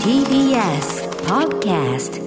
[0.00, 2.25] TBS Podcast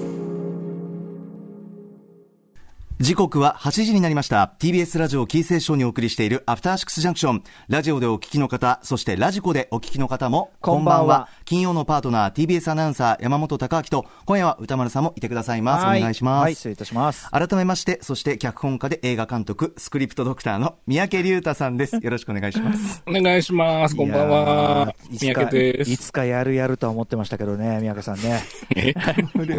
[3.01, 4.55] 時刻は8時になりました。
[4.59, 7.43] TBS ラジオキーセーションにお送りしているアフターシックスジャンクション。
[7.69, 15.83] ラジオでお聞きの方、そしてラジコでお聞きの方も、こんばんは金曜のパートナー、TBS アナウンサー、山本貴明と、今夜は歌丸さんもいてくださいます。
[15.83, 16.43] お願いします。
[16.43, 17.29] はい、失礼いたします。
[17.31, 21.95] 改めまして、そして脚本家で映画監督、スクリプトドクターの三宅龍太さんです。
[21.95, 23.01] よろしくお願いします。
[23.07, 23.95] お願いします。
[23.95, 24.93] こんばんは。
[25.09, 25.91] 三宅です。
[25.91, 28.41] いつかやるやるとは思ってましたけどね、三宅さんね。
[28.75, 28.93] え？
[28.93, 28.99] こ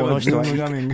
[0.08, 0.44] の人は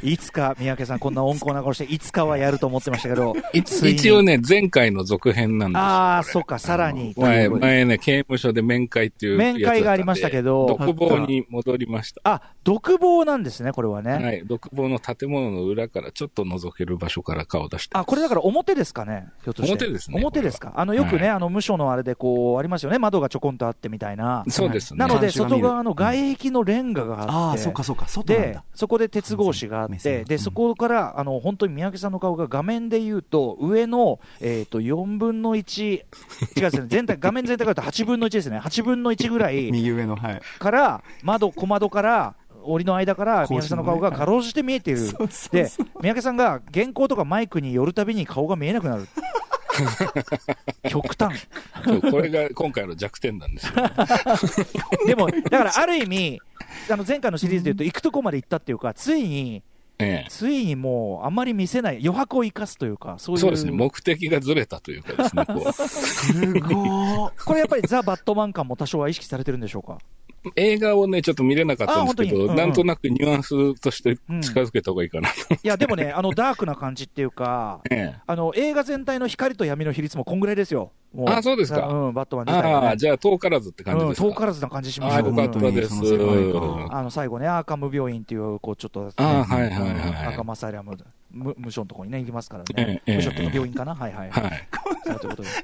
[0.05, 5.85] いつか、三宅さんこんな温厚な顔して、いつかはやると思ってましたけど、 一応ね、前回の続編なんですよ。
[5.85, 7.15] ああ、そっか、さらに。
[7.17, 9.39] 前、前ね、刑務所で面会っていう。
[9.39, 12.21] 面会がありましたけど独房に戻りました。
[12.25, 14.13] あ、独房なんですね、これはね。
[14.13, 14.43] はい。
[14.45, 17.97] 独房の建物の裏からちょっと覗ける場所から顔出して。
[17.97, 19.73] あ、これだから表ですかね、ひょっとして。
[19.73, 20.73] 表ですね表ですか。
[20.77, 24.45] あの、よくね、はいあの、無所のあれでこう、ありますよね、窓がちょこんとあってみたいな。
[24.49, 24.99] そうですね。
[24.99, 36.05] なので、外側の外壁のレンガがあああ、って、そっかそっか、外でだ。、そこで鉄格子があって、で、そこから、あの、本当に三宅さんの顔が画面で言うと、上の、えっ、と、4分の1、違
[36.59, 38.59] うですね、全体、画面全体から言うと8分の1ですね。
[38.59, 40.41] 8分の1ぐらい右上の、はい。
[40.59, 45.13] から、窓、小窓から、檻の間から三宅さんの顔がかろうじて見えている。
[45.53, 49.07] で、三宅さんが原稿とかマイクに寄るたびに顔が見えなくなる。
[50.89, 51.47] 極端。
[52.11, 53.73] これが今回の弱点なんですよ。
[55.07, 56.41] でも、だからある意味、
[56.91, 59.63] あの前回のシリーズで言うと、行くとこまで行ったっていうか、ついに、
[59.99, 60.31] ええ。
[60.31, 63.41] ついにもう、あんまり見せない、余白を生かすというか、そういう。
[63.41, 63.73] そうですね。
[63.73, 65.73] 目的がずれたというかですね、こう。
[65.73, 67.45] すごー。
[67.45, 69.99] これやっぱりザ・バットマン感も多少は意識されてるんでしょうか？
[70.55, 75.55] 映画をね、ちょっと見れなかったんですけど、うんうんなんとなくニュアンスとして近づけた方がいいかなと。
[75.55, 78.21] いや、でもね、あのダークな感じっていうか、ええ。
[78.27, 80.93] あの映画全体の光と闇の比率もこんぐらいですよ。
[81.13, 82.87] もあそうですかうん、バットマン自体が、ね。
[82.89, 84.29] ああ、じゃあ遠からずって感じうん、ですか。
[84.29, 85.95] 遠からずな感じしまああ、すよよかったです。
[86.91, 90.97] あの最後ね、アーカム病院っていう、こうちょっと、ね、ああはいはいはいうんアーカムアサイラム、
[91.31, 94.69] 無無所のところにね、行きますからね、ええ無所っていうか病院かな、はいはい、はい、はい。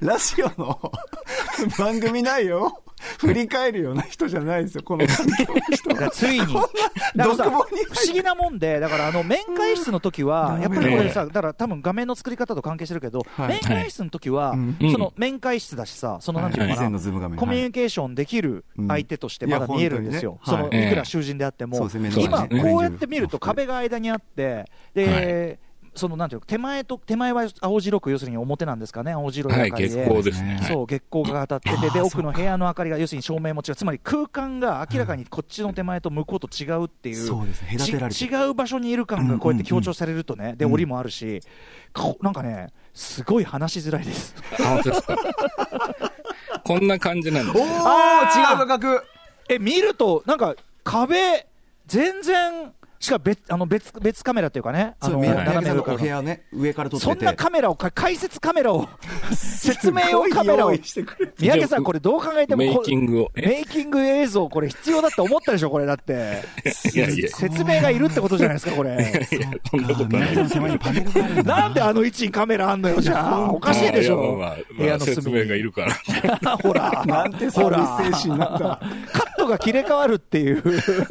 [0.01, 0.93] ラジオの
[1.79, 2.83] 番組ないよ。
[3.19, 6.11] 振り返るような人じゃないですよ、この環境の人。
[6.13, 6.71] ついに、だか
[7.15, 13.49] らさ独房に入不思議なもんで、だからあの面会室の時は、やっぱりこれさ、だから多分画面の作り方と関係してるけど、はい。
[13.49, 14.77] 面会室の時は、うん。
[14.93, 17.39] その面会室だしさ、そのなんていうかな、のズーム画面。
[17.39, 25.59] コミュはいニケーションできる相手としてまだ見えるんですよ、そのいくら囚人であっても、今、こうやって見ると壁が間にあって、で、
[25.95, 30.61] そのなんていうの手前と手前は青白く要するに表なんですかね、青白いはい、明かりで、月光ですね。
[30.67, 38.19] そう月光が当たってて、で奥の部屋の明かりが要するに照明も違う、つまり空間が明らかにこっちの手前と向こうと違うっていう、そうですね、隔てられて。
[38.19, 40.73] ち違う場所にいる感がこうやって強調されるとね、でうん。
[40.73, 41.41] 檻もあるし、
[41.93, 44.35] こなんかね、すごい話しづらいです。
[46.65, 47.59] こんな感じなんです。
[47.59, 49.03] おー、違う画角。
[49.49, 50.55] え、見ると、なんか
[50.85, 51.47] 壁、
[51.87, 57.13] 全然、しかも別あの別別カメラっていうかね、あそう、の宮はい崎さんのお部屋をね、上から撮ってて。
[57.13, 58.89] そんなカメラをか、解説カメラを、
[59.35, 63.33] 説明用カメラをすごい用意してくれて三宅さん、これどう考えてもこメイキングを。
[63.35, 66.45] えメイキング映像、これ必要だって思ったでしょ、これだって。
[66.95, 68.93] いやいや、説明がいるってことじゃないですか、これ。
[68.93, 73.51] いやそんなことななんであの位置にカメラあんのよ、じゃあ。
[73.51, 74.37] おかしいでしょ。
[74.37, 75.87] 部まあ、屋の説明がいるか
[76.41, 76.57] ら。
[76.63, 77.05] ほら。
[77.05, 78.81] なんてサービス精神なんだ。
[79.43, 80.63] トが切れ替わるっていう。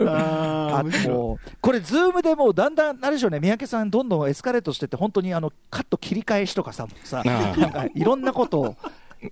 [0.08, 8.76] あもう、これ、 Zoom でもうだんだん、あれでしょうね、三宅さん、どんどんエスカレートしてって、本当にあのカット切り返しとかさ、さああなんかいろんなことを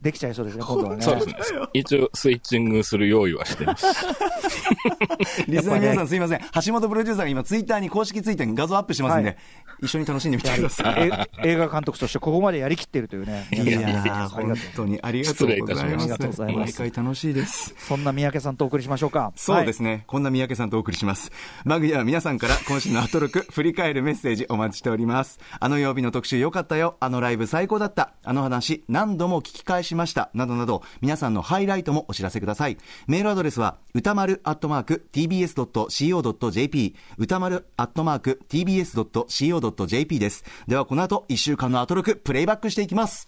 [0.02, 1.02] できちゃいそうですね、今度はね。
[1.02, 1.60] そうですね。
[1.74, 3.86] 一応、スイッチングする用意はしてます。
[5.48, 6.40] リスナーの皆さんすいません。
[6.66, 9.38] 橋本プロデューサーが今ツイッターに公式ツイッターに画像アップしてますんで、はい
[9.82, 11.10] 一緒に楽しんでみてください。
[11.44, 13.48] え映画監督としてここまでやりきってるというね。
[13.52, 15.82] いやー、本がとう当にありがとうございます。
[15.82, 17.76] ありがとうございます毎回楽しいです。
[17.78, 19.32] そんな三宅さんとお送りしましょうか。
[19.36, 21.32] そうですね、こんな三宅さんとお送りします。
[21.66, 25.40] 番組では皆さんから今週のアトロク、振り返るメッセージお待ちしております。
[25.60, 32.78] あの曜日の特集良かったよ、あのライブ最高だった、あの話何度も聞き返しました、などなど、皆さんのハイライトもお知らせください。
[33.08, 40.44] メールアドレスは、歌丸アットマーク tbs.co.jp、歌丸アットマーク tbs.co.jp です。
[40.68, 43.28] ではこの後、1週間のアトロク、プレイバックしていきます。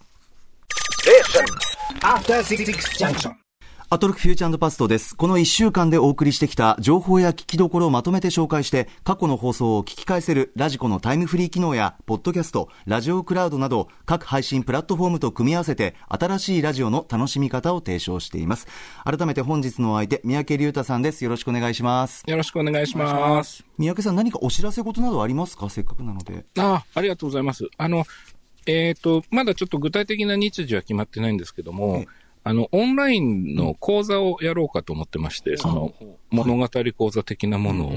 [1.04, 1.46] Station.
[2.02, 3.51] After 66 Junction.
[3.94, 5.18] アトロフューチャーパストです。
[5.18, 18.66] この1週間でお送りしてきた情報や聞きどころをまとめて紹介して、過去の放送を聞き返せるラジコのタイムフリー機能や、ポッドキャスト、ラジオクラウドなど、各配信プラットフォームと組み合わせて、新しいラジオの楽しみ方を提唱しています。
[19.04, 21.26] 改めて本日のお相手、三宅龍太さんです。
[21.26, 22.24] よろしくお願いします。
[22.26, 23.66] よろしくお願いします。
[23.78, 25.70] 三宅さん、何かお知らせ事などありますか？
[25.70, 26.46] せっかくなので。
[26.58, 27.68] あありがとうございます。
[27.78, 28.06] あの、
[28.68, 32.06] えっ、と、まだちょっと具体的な日時は決まってないんですけども、
[32.44, 35.94] あの、オンラインの講座をやろうかと思ってまして、その、
[36.32, 36.68] 物語
[36.98, 37.96] 講座的なものを。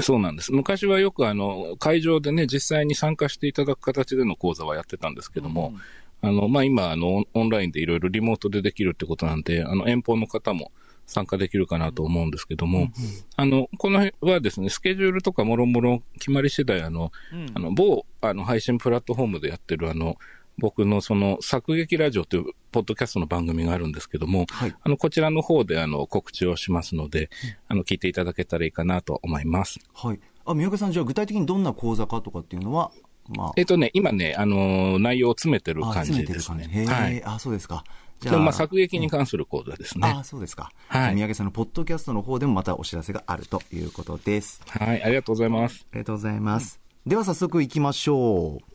[0.00, 0.52] そうなんです。
[0.52, 5.74] 昔はよくあの、会場でね、実際に参加していただく形での講座はやってたんですけども、
[6.22, 10.72] あの、まあ、今、あの、オンラインでいろいろリモートでできるってことなんで、あの、遠方の方も
[11.06, 12.88] 参加できるかなと思うんですけども、
[13.36, 17.12] あの、この辺はですね、スケジュールとかもろもろ決まり次第、あの、
[17.54, 20.16] あの、某、あの、配信プラットフォームでやってるあの、
[20.58, 27.30] 僕のその、作劇ラジオというポッドキャストの番組があるんですけども、はいあの、こちらの方であの、告知をしますので、
[27.68, 29.80] あの、聞いていただけたらいいかなと思います。
[29.92, 30.20] はい。
[30.44, 32.92] あ、三宅さん、じゃあ具体的にどんな講座かとかっていうのは、
[33.28, 36.64] まあ、えっとね、今ね、あのー内容を詰めてるあ感じですね。
[36.64, 36.78] 感じ。
[36.78, 37.24] へえ、はい。
[37.24, 37.84] あ、そうですか。
[38.20, 40.08] じでもまあ、作劇に関する講座ですね。
[40.08, 40.72] あそうですか。
[40.88, 44.60] はい三宅さんのポッドキャストの方でもまたお知らせがあるということです。
[44.68, 45.86] はい、ありがとうございます。
[45.92, 46.80] ありがとうございます。
[47.06, 48.73] では早速行きましょう。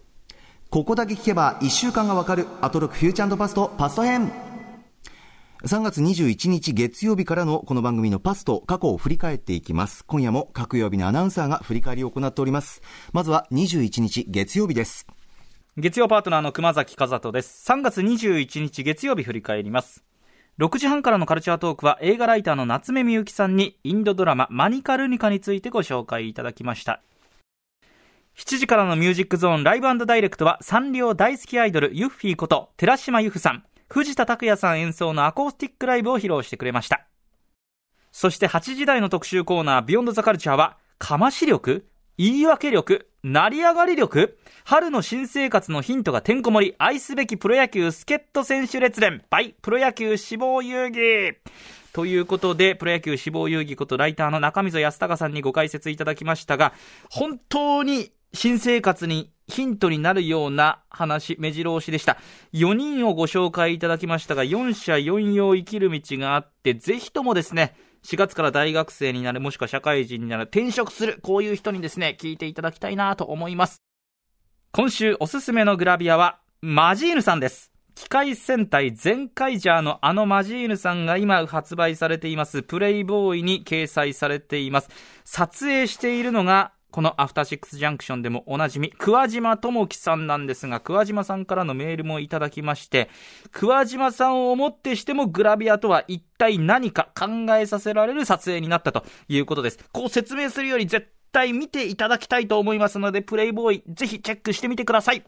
[0.69, 4.31] ここだけ聞けば1週間がわかるアトロクフューチャーパストパスト編。
[5.63, 10.05] 3月21日月曜日からのこの番組のパスト過去を振り返っていきます。
[10.05, 12.83] 今夜も各曜日のアナウンサーが振り返りを行っております。
[13.13, 15.07] まずは21日月曜日です。
[15.75, 17.67] 月曜パートナーの熊崎和人です。
[17.67, 20.03] 3月21日月曜日振り返ります。
[20.59, 27.01] 6時半からのカルチャートークは映画ライターの夏目みゆきさんにインドドラママニカルニカについてご紹介いただきました。
[28.39, 37.05] 7時からのミュージックゾーンライブダイレクトはサンリオ大好きアイドルユッフィーこと寺島由布さん、藤田拓也さん演奏のアコースティックライブを披露してくれました。
[38.13, 41.85] そして8時台の特集コーナービヨンドザカルチャーは、かまし力
[42.17, 51.41] 言い訳力成り上がり力春の新生活のヒントがてんこ盛り愛すべきプロ野球助っ人選手列伝 by プロ野球志望遊戯
[51.91, 56.71] ということで、プロ野球志望遊戯ことライターの中溝康隆さんにご解説いただきましたが、
[57.09, 62.17] 本当に新生活にヒントになるような話、目白押しでした。
[62.53, 73.81] 4人をご紹介いただきましたが、4社4用生きる道があって、ぜひともですね、4月から大学生になる、もしくは社会人になる、転職する、こういう人にですね、聞いていただきたいなと思います。
[74.71, 77.71] 今週おすすめのグラビアは、マジーヌさんです。
[77.95, 84.89] 機械戦隊全カイジャーのあのマジーヌさんが今発売されていますプレイボーイに掲載されています。
[85.25, 93.09] 撮影しているのが、このアフターシックスジャンクションでもおなじみ、桑島智樹さんなんですが、桑島さんからのメールもいただきまして、
[93.51, 99.79] 桑島さんをもってしてもグラビアとは一体何か考えさせられる撮影になったということです。
[99.91, 105.23] こう説明するより絶対見ていただきたいと思いますので、プレイボーイ、ぜひチェックしてみてください。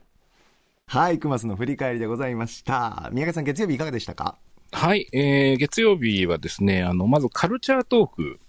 [0.87, 3.09] はい、クマスの振り返りでございました。
[3.13, 4.37] 宮家さん、月曜日いかがでしたか？
[4.71, 8.39] はい、えー、月曜日はですね、あの、まずカルチャートーク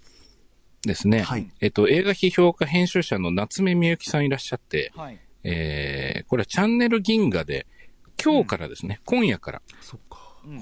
[0.85, 1.23] ですね。
[1.23, 5.19] はいえっと、映画批評家編集者の夏目みゆきさんいらっしゃって、はい。
[5.45, 7.67] えー、これはチャンネル銀河で、
[8.23, 9.63] 今日からですね、今夜から。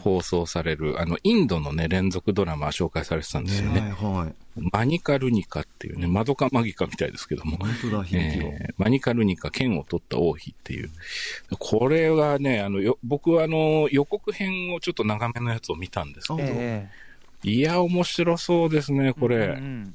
[0.00, 3.81] 放送される、あの、インドのね、連続ドラマ紹介されてたんですよね。
[3.81, 4.34] はい、はい。
[4.72, 7.58] マニカルニカっていうね、マドカマギカみたいですけども。
[7.62, 10.90] えーマニカルニカ、剣を取った王妃っていう。
[11.58, 16.88] これはね、あの、よ僕はあの、予告編をちょっと長めのやつを見たんですけど、え
[17.43, 19.37] いや、面白そうですね、こえれ。
[19.46, 19.94] うん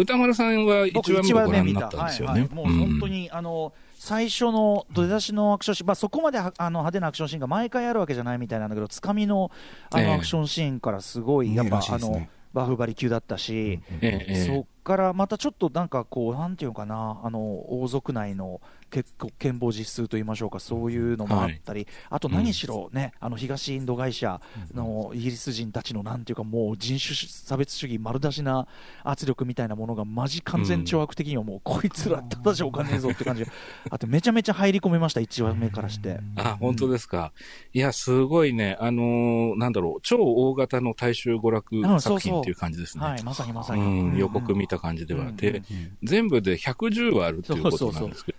[0.00, 2.32] 歌丸さんは僕1話目ご覧になったんですよね。
[2.32, 2.54] はいはい。
[2.54, 9.50] もう本当に、あの最初の出だしのアクションシーン、まあ、そこまではあの派手なアクションシーンが毎回あるわけじゃないみたいなんだけど、つかみの
[9.90, 10.06] あええ。
[10.06, 11.70] のアクションシーンからすごい、やっね。
[11.70, 13.98] ぱ、あのバフバリ級だったし、うん。
[14.00, 14.46] ええええ。
[14.46, 17.38] そっからまたちょっとなんかこう、なんていうのかな、あの
[17.80, 18.60] 王族内の
[18.90, 24.40] 結構剣謀実数といいましょうか、そういうのもあったり、あと何しろね、あの東インド会社
[24.74, 28.66] のイギリス人たちのなんていうか、もう人種差別主義丸出しな
[29.04, 33.44] 圧力みたいなものが、マジ完全懲悪的にはもう、こいつらただじゃおかねえぞって感じ。
[33.44, 33.50] が
[33.90, 36.18] あって、めちゃめちゃ入り込めました、1話目からして。
[36.36, 37.32] あ、本当ですか。
[37.72, 42.20] いや、すごいね、あのーなんだろう、超大型の大衆娯楽うんそうそう。
[42.20, 43.04] 作品っていう感じですね。
[43.04, 43.82] はい、まさにまさに。
[43.82, 45.26] うん、予告見た感じでは。
[45.26, 45.62] うんで、
[46.02, 48.34] 全部で110話あるっていうことなんですけ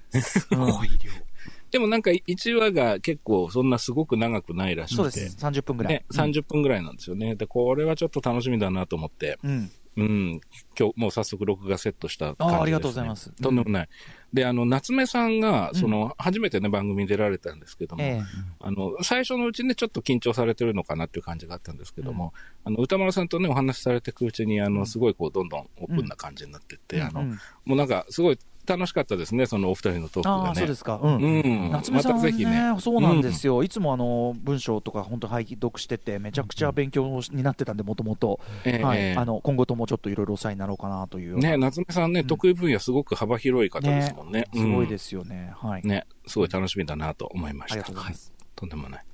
[0.56, 0.74] ど、うん
[1.72, 5.94] でもなんか1話が結構そんなすごく長くないらしくてそうです、、30分ぐらい。
[5.94, 7.36] ね、30分ぐらいなんですよね。
[7.36, 10.42] で、これはちょっと楽しみだなと思って、うんうん、
[10.78, 12.58] 今日もう早速録画セットした感じです、ね。
[12.58, 13.90] あありがとうございますとんでもない。
[14.34, 18.24] で、あの、夏目さんが、その、初めてね、番組に出られたんですけども、ええ。
[18.60, 22.34] あの、最初のうちね、ちょっと緊張されてるのかなっていう感じがあったんですけども、
[22.64, 27.40] あの、歌丸さんとね、お話しされていくうちに、あの、すごいこう、どんどんオープンな感じになってって、あの、うん。
[27.66, 30.56] もうなんか、すごい楽しかったですね、そのお二人のトークがね。
[30.60, 31.00] そうですか。
[31.02, 31.72] うんうん。
[31.72, 32.76] 夏目さんはねまたぜひね。
[32.80, 44.46] そうなんですよ、いつもあの文章とか本当拝読してて、めちゃくちゃ勉強になってたんで、もともと、今後ともちょっといろいろお世話になろうかなというね、夏目さんね、得意分野すごく幅広い方ですもんね。
[44.54, 47.76] うんすごいですよね、はい、ね、すごい楽しみだなと思いました。
[47.76, 48.16] ありがとうござい。
[48.56, 49.06] とんでもない。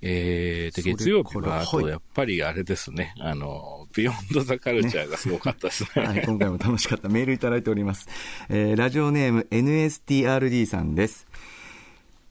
[0.00, 6.06] えー、で、月曜日は、あと、はいやっぱりあれですね、あの、ビヨンドザカルチャーがすごかったですね。
[6.06, 8.08] はい、今回も楽しかったメールいただいております。
[8.48, 11.26] えーラジオネーム NSTRD さんです。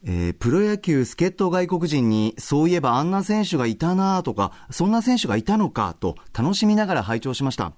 [0.04, 7.72] えープロ野球助っ人外国人に、そういえばあんな選手がいたなとか、そんな選手がいたのかと楽しみながら拝聴しました。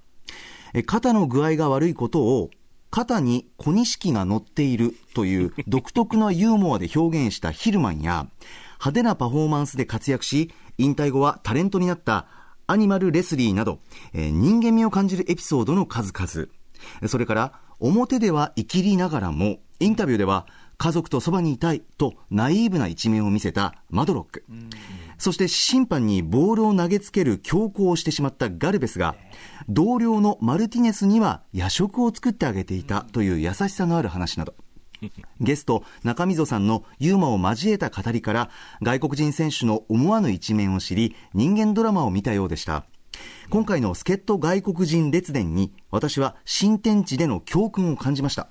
[0.73, 2.49] えー肩の具合が悪いことを、
[2.91, 8.27] 肩に小錦が乗っているという独特なユーモアで表現したヒルマンや、
[8.81, 12.25] 派手なパフォーマンスで活躍し、引退後はタレントになった
[12.65, 13.79] アニマル・レスリーなど、
[14.11, 16.47] えー人間味を感じるエピソードの数々。
[17.07, 20.47] それから、表では生きりながらも、インタビューでは、
[20.79, 24.45] 家族とそばにいたいとナイーブな一面を見せたマドロック。
[25.19, 29.15] そして審判にボールを投げつける強行をしてしまったガルベスが、
[29.69, 34.55] 同僚のマルティネスには夜食を作ってあげていたという優しさのある話など。
[35.39, 38.49] ゲスト中溝さんのユーモアを交えた語りから
[38.81, 42.85] 外国人選手の思わぬ一面を知り人間ドラマを見たようでした。
[43.49, 48.47] 今回の助っ人外国人列伝に私は新天地での教訓を感じました、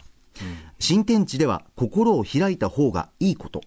[0.79, 3.63] 新天地では心を開いた方がいいこと。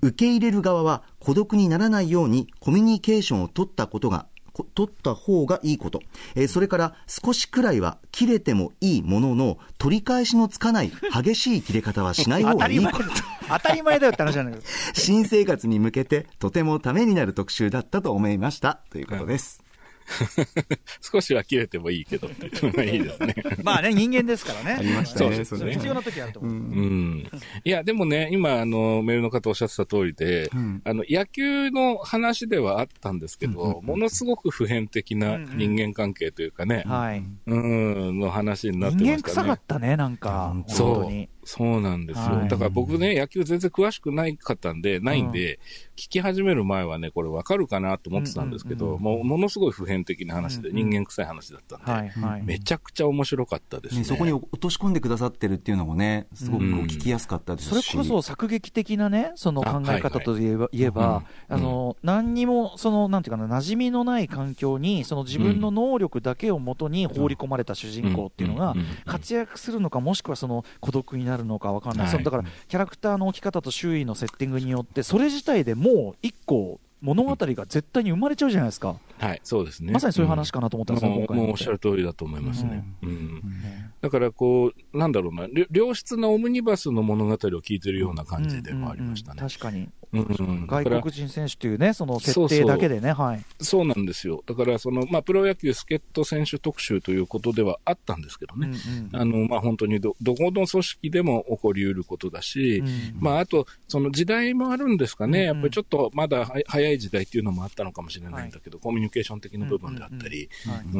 [0.00, 4.26] 受け入れる側は孤独にならないようにコミュニケーションを取ったことが
[4.64, 6.00] 取った方がいいこと、
[6.34, 13.04] えーそれから少しくらいは切れてもいいものの取り返しのつかない激しい切れ方はしない方がいいこと。
[13.48, 14.62] 当たり前だよって話なんだけど。
[14.94, 18.80] 新生活に向けてとてもためになる特集だったと思いました。
[18.90, 19.62] ということです、
[21.00, 23.34] 少しは切れてもいいけどっていうのがいいですね。
[23.62, 24.76] まあね、人間ですからね。
[24.78, 26.52] ありましたねそうですね必要な時あると思う。
[26.52, 27.30] うん。
[27.64, 37.24] いや、でもね、今、あの、メールの方おっしゃってた通りで、んあの、野球の話ではあったんですけど、ものすごく普遍的な人間関係というかね、はい。
[37.46, 39.34] うん、の話になって人間ましたね。
[39.34, 40.50] 臭かったね、なんか。
[40.52, 41.28] 本そう当に。。
[41.46, 42.36] そうなんですよ。
[42.36, 42.48] はい。
[42.48, 44.82] だから僕ね、野球全然詳しくないかったん。
[44.82, 45.58] で、ないんで、
[45.96, 49.02] 聞き始める前はね、これわかるかなと思ってたんですけど、うんうんうん。
[49.02, 52.42] もう、ものすごい普遍的な話で、うんうん人間臭い話だったんで、はい、はい。
[52.42, 54.00] めちゃくちゃ面白かったですね。
[54.00, 68.78] ね、そこに落とし込んでくださってるっていうのもねすごく聞きやすかったですし、それこそ作劇的なね、その考え方といえば、言えうんば、あの、何にも、その、なんていうかな、馴染みのない環境に、その自分の能力だけをもとに放り込まれた主人公っていうのがうん。
[68.78, 72.06] うんうん、活躍するのか、もしくはその孤独になるのかわかんない。
[72.06, 78.96] はいそのだから、キャラクターの置き方と周囲のセッティングによって、それ自体でもう一個、物語が絶対に生まれちゃうじゃないですか。
[79.18, 79.92] はい、そうですね。
[79.92, 82.84] まさにそういう話かなと思ったんですよ、もう今回のもうおっしゃる通りだと思いますね。
[83.02, 89.50] うんねだからこう、なんだろうな、り良質なオムニバスの物語を聞いてるような感じでもありましたねうんうんうん。
[89.50, 89.88] 確かに。
[90.12, 93.44] 外国人選手っていうね、その設定だけでね、はい。
[93.60, 94.42] そうなんですよ。
[94.46, 98.68] だから、その、まあ、プロ野球助っ人選手特集ということではあったんですけどね。
[98.68, 99.10] うんうん。
[99.12, 105.40] あの、まあ、本当にど、どこの組織でも起こり得ることだし、うんまあ、あと、その時代もあるんですかね。
[105.40, 105.46] うんうん。
[105.46, 110.48] やっぱりちょっとまだは早い時代っていうのもあったのかもしれないんだけど、コミュニケーション的な部分であったり、
[110.92, 110.98] そ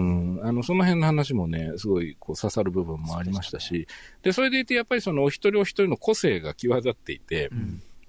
[0.75, 3.87] の辺の話もね、すごいこう刺さる部分もありましたし、
[4.23, 7.51] で、それでいてやっぱりそのお一人お一人の個性が際立っていて、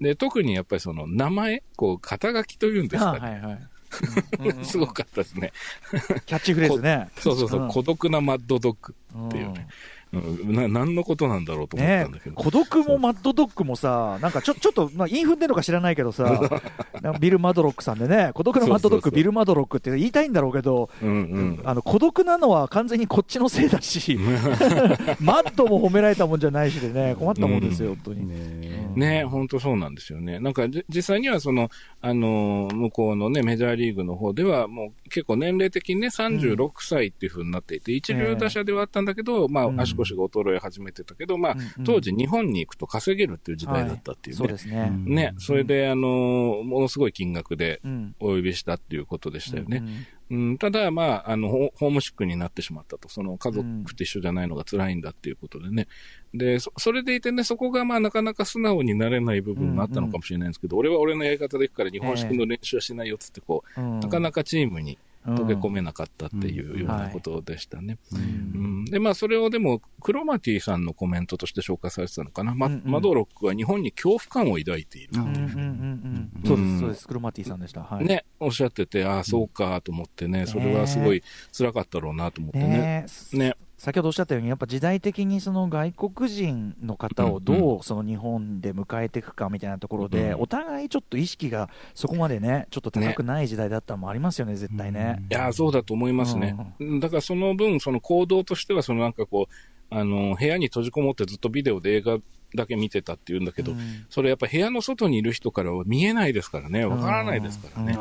[0.00, 3.18] で、特にやっぱりその名前、こう、肩書きというんですかね。
[3.20, 3.68] あはいはい。
[4.64, 5.52] すごかったですね。
[6.26, 7.08] キャッチフレーズね。
[7.18, 8.94] そうそうそう、うん孤独なマッドドッグ
[9.28, 9.66] っていうね。
[10.12, 12.36] うん、な何のことなんだろうと思っねたんだけど。
[12.36, 16.50] 孤独もマッドドッグもさ、なんかちょ ちょっと、まあ、インフンでるのか知らないけどさ、
[17.20, 21.60] ビル・マドロックさんでね、孤独なマッドドッグ、ビル・マドロックって言いたいんだろうけど、うんうん。
[21.64, 24.18] あの孤独なのは完全にこっちのせいだし、
[25.20, 28.28] マッドも褒められたもんじゃないしでね、困ったもんですよ、本当に。
[28.28, 30.40] ねね本当そうなんですよね。
[30.40, 44.38] なんかじ実際にはその、あのー向こうのね、メジャーリーグの方では、もう結構年齢的にね、36歳っていう風になっていて、一流打者ではあったんだけど、まうんあ、足腰が衰え始めてたけど、まあうんうん、当時日本に行くと稼げるっていう時代だったっていうね。
[44.38, 44.90] そうですね。
[44.90, 49.78] ね、それで、あのーものすごい金額でうんお呼びしたっていうことでしたよね。
[49.78, 53.08] うんうんうん、ただ、まあ、あの、ホホームシックになってしまったと。
[53.08, 55.88] その家族と一緒じゃないのが辛いんだっていうことでね。
[56.34, 67.98] で、そそれでいてね、そこがまあ、なかなか素直になれない部分もあったのかもしれないんですけど、俺は俺のやり方で行くから日本式の練習はしないよっつって、こう、うんなかなかチームにうん溶け込めなかったっていうようなことでしたね。
[68.90, 72.54] で、まあ、それをでも、クロマティさんのコメントとして紹介されてたのかな。
[72.54, 75.14] マドロックは日本に恐怖感を抱いている。
[75.14, 77.82] そうです、そうです、クロマティさんでした。
[77.82, 78.04] はい。
[78.04, 81.22] ね、おっしゃってて、ああ、そうかと思ってね、それはすごい
[81.56, 83.06] 辛かったろうなと思ってね。
[83.78, 95.24] 先ほどおっしゃったように、やっぱ時代的にその外国人の方をどうその日本で迎えていくかみたいなところで、うんお互いちょっと意識がそこまでね、ちょっと高くない時代だったのもありますよね、絶対ね。
[95.30, 96.56] いやー、そうだと思いますね。
[97.00, 102.18] だからその分、その行動としては、そのなんかこう、あの、部屋に閉じこもってずっとビデオで映画
[102.54, 103.78] だけ見てたって言うんだけど、うん
[104.08, 107.98] それやっぱ部屋の外にいる人からは見えないですからね、わからないですからね。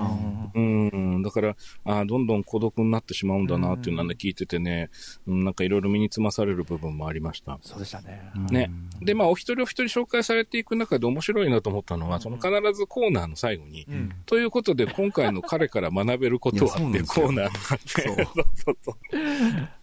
[0.56, 4.90] うん、だから、あーどんどん孤独になってしまうんだなっていうのはね、聞いててね、
[5.28, 7.60] うん、なんかいろいろ身につまされる部分もありました。
[7.62, 8.32] そうでしたね。
[8.50, 8.70] ね。
[9.02, 18.96] で、まあ、お一人お一人紹介されていく中で面白いなと思ったのは、その必ずコーナーの最後に、うんということで、今回の彼から学べることはっていうコーナーがあって、 そうそうそう。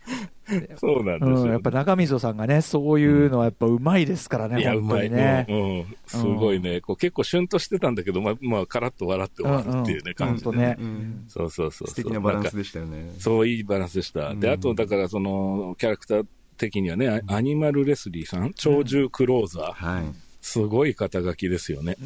[0.76, 1.36] そうなんですよ。
[1.42, 5.46] うん、やっぱ中溝さんがね、そういうのはやっぱうまいですからね、いや、う本当まいにね。
[5.48, 5.86] ね。
[5.86, 5.96] うん。
[6.06, 6.80] すごいね。
[6.80, 10.44] こう結構シュンとしてたんだけど、まあ、まあ、カラッと笑って終わるっていうね、感じで。
[10.44, 10.76] 本当ね。
[10.78, 11.88] うんそうそうそうそう。
[11.88, 13.12] 素敵なバランスでしたよね。
[13.18, 14.34] そう、いいバランスでした。
[14.34, 16.26] で、うんあと、だから、その、キャラクター
[16.58, 20.23] 的にはね、アアニマルレスリーさん、鳥獣クローザー、はい。
[20.44, 21.96] すごい肩書きですよね。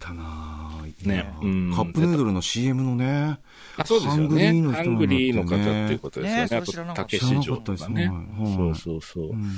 [0.00, 3.38] だなぁねうんカップヌードルの CM のね。
[3.76, 4.62] あそうですよね。
[4.72, 6.48] ハハンングリーグリーの方っていうことですよね。
[6.48, 8.10] ねあとた、竹市場とかね。
[8.56, 9.34] そうそうそうう。
[9.36, 9.52] ん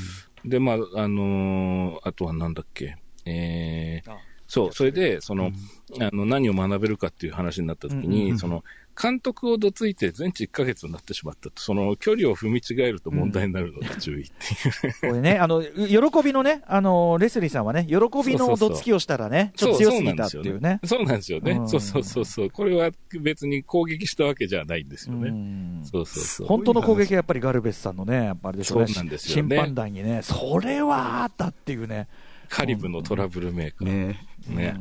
[0.45, 2.99] で、まあ、あのーあとはなんだっけ。
[3.25, 5.51] えーあそう、それで、その、
[5.99, 8.63] あの、何を学べるかっていう話になった時に、うんうんうんその、
[9.01, 11.63] 監督をどついて全治1ヶ月になってしまったと。
[11.63, 14.95] その、距離を踏み違えると問題になるので注意っていう。
[15.01, 20.81] これね、あの、喜びのね、あの、レスリーさんはね、喜びのどつきをしたらね、ちょっと強すぎたっていうね。
[20.85, 21.53] そうなんですよね。
[21.53, 22.51] うんそうそうそうそう。
[22.51, 25.31] これは別に攻撃したわけじゃないんですようね。
[25.31, 26.47] んそうそうそう。
[26.47, 28.87] 本当の攻撃はやっぱりガルベスさんのね、やっぱあれでしょうね。
[28.89, 32.09] そうなんですよね審判団にね、それはあったっていうね。
[32.49, 33.89] カリブのトラブルメーカー。
[33.89, 34.77] ねね。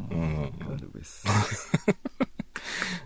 [0.60, 1.96] ガルベスうん。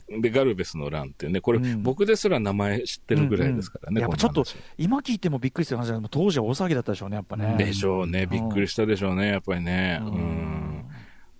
[0.09, 4.01] で、ガルベスの乱っていうね、これ、うん僕ですら名前知ってるぐらいですからね。
[4.01, 4.43] やっぱちょっと
[4.77, 7.55] 今聞いてもびっくりする話だけど、当時は大騒ぎだったでしょうね、やっぱね。
[7.57, 8.25] でしょうね。
[8.25, 9.27] びっくりしたでしょうね。
[9.27, 9.99] やっぱりね。
[10.01, 10.85] ううんん。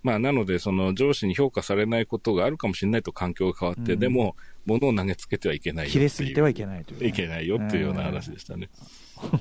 [0.02, 5.92] まあ、なので、その上司に評価されないことがあるかもしれないと環境が変わって、うんでも、物を投げつけてはいけないよ。
[5.92, 8.70] 切れすぎてはいけないというね、いけないよっていうような話でしたね。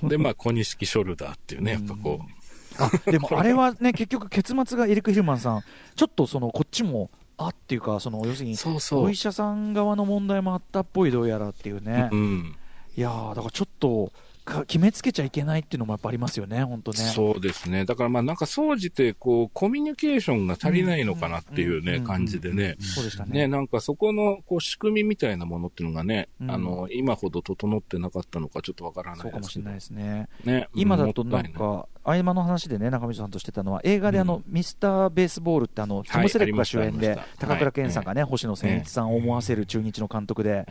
[0.03, 2.39] で、まあ、小錦ショルダーっていうね、やっぱこう。
[2.77, 5.61] あでもあれはね、結局、結末がエリック・ヒルマンさん、
[5.95, 7.09] ちょっとそのこっちも、
[7.39, 12.55] あっていうか、その要するに、そうそうお医者さん側の問題もあったっぽい、どうやらっていうね、うん。
[12.95, 14.11] いやーだからちょっと
[14.49, 16.97] か決めつけちゃいけないっていうのもやっぱありますよね、本当ね。
[16.97, 17.85] そうですね。
[17.85, 22.75] だからまあなんか総じて、こう、コミュニケーションが足りないのかなっていうね、うん感じでね。
[22.79, 23.41] そうでしたね。
[23.41, 29.75] ね、なんかそこの、こう、仕組みみたいなものっていうのがね、うんあの、今ほど整ってなかったのかちょっとわからないそうかもしれないい。
[29.75, 30.27] ですね。
[30.43, 30.67] ね。
[30.73, 37.25] 今だとなんか、合間の話でね、中水さんとしてたのは、映画であの、ミスターベースボールってあの、トム・セレックが主演でありました。
[37.25, 40.65] ありまし、た高倉健さんがね、星野千一さんを思わせる中日の監督で。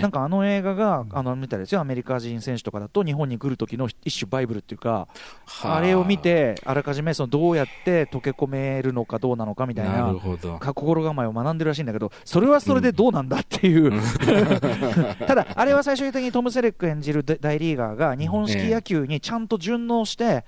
[0.00, 5.08] なんかあの映画が、あの、みたいですよ、アメリカ人選手とかだと、日本に来る時の一種バイブルっていうか、
[5.46, 5.76] はあ。
[5.76, 10.14] あれを見、て、あらかじめそのどうやって溶け込めるのかどうなのかみたいな
[10.60, 13.92] 心構えを学んでるらしいんだけど、それはそれでどうなんだっていう、
[15.26, 20.44] ただ、あれは最終的にトム・セレック演じる大大リーガーが日本式野球にちゃんと順応して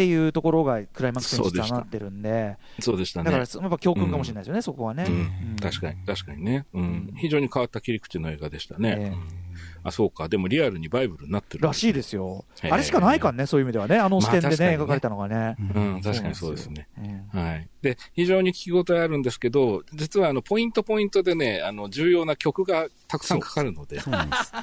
[0.00, 3.24] っていうところがクライマックスに実はなってるんで、そうでしたね。
[3.24, 5.04] だからやっぱ教訓かもしれないですよね、そこはね。
[5.06, 7.12] うん、確かに、確かにね、うん。
[7.18, 8.96] 非常に変わった切り口の映画でしたね。
[8.98, 9.49] ええうん
[9.82, 10.28] あ、そうか。
[10.28, 11.64] でもリアルにバイブルになってる。
[11.64, 12.44] らしいですよ。
[12.62, 15.56] あれしかないからね、そういう意味ではね、あの視点でね、まあね描かれたのがね。
[15.74, 16.88] うん、確かにそうですね。
[16.98, 17.00] う
[17.38, 17.68] んはい。
[17.82, 24.00] で、非常に聞き応えあるんですけど、実はあの、ポイントポイントでね、あの、重要な曲がたくさんかかるので。
[24.00, 24.52] そうなんです。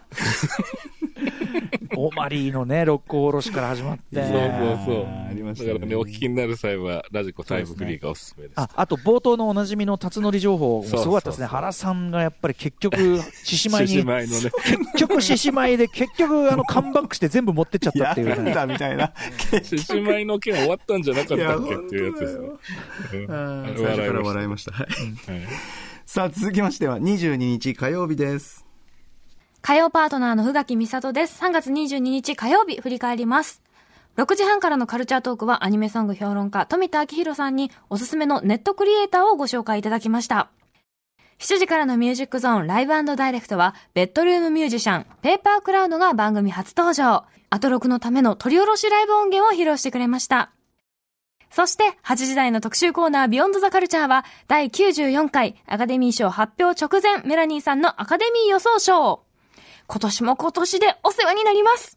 [1.96, 4.04] オマリーのね、六甲おろしから始まって。
[4.16, 8.60] そうそうそうありましたねだからね、お聞きになる際は、ラジコタイムフリーがおすすめです。
[8.60, 14.52] ああと冒頭のおなじみの辰徳情報もすごかったですね、そうそうそう原さんがやっぱり結局、獅子舞獅子に、舞のね。
[14.64, 19.14] 結局獅子舞で、結局、あのカムバックして全部持ってっちゃったやっていうね、るんだみたいな。
[19.64, 22.48] 獅子舞の件終わったんじゃなかったっけっていうやつですね。
[23.28, 24.72] うん最初から笑いました。
[24.72, 25.48] はいはい
[26.06, 28.66] さあ、続きましては22日火曜日です。
[29.62, 31.44] 火曜パートナーの宇垣美里です。
[31.44, 33.62] 3月22日火曜日振り返ります。
[34.16, 40.50] 6時半からのカルチャートークはアニメソング評論家富田明宏さんにおすすめのネットクリエイターをご紹介いただきました。
[41.40, 47.26] 7時からのミュージックゾーンライブダイレクトはベッドルームミュージシャンペーパークラウドが番組初登場。
[47.50, 50.52] アトロクのための取り下ろしライブ音源を披露してくれました。
[51.50, 59.24] そして、8時台の特集コーナー、ビヨンドザカルチャーは、第94回アカデミー賞発表直前、メラニーさんのアカデミー予想賞。
[59.88, 61.97] 今年も今年でお世話になります。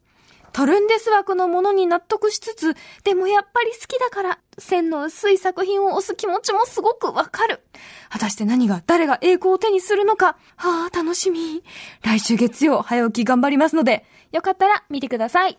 [0.53, 7.61] トルンデス枠のものに納得しつつ、でもやっぱり好きだから、線の薄い作品を押す気持ちもすごくわかる。
[8.09, 10.37] 果たして何が、誰が栄光を手にするのか。
[10.57, 11.63] はあ、楽しみ。
[12.03, 15.59] 来週月曜、早起き頑張りますので、よかったら見てください。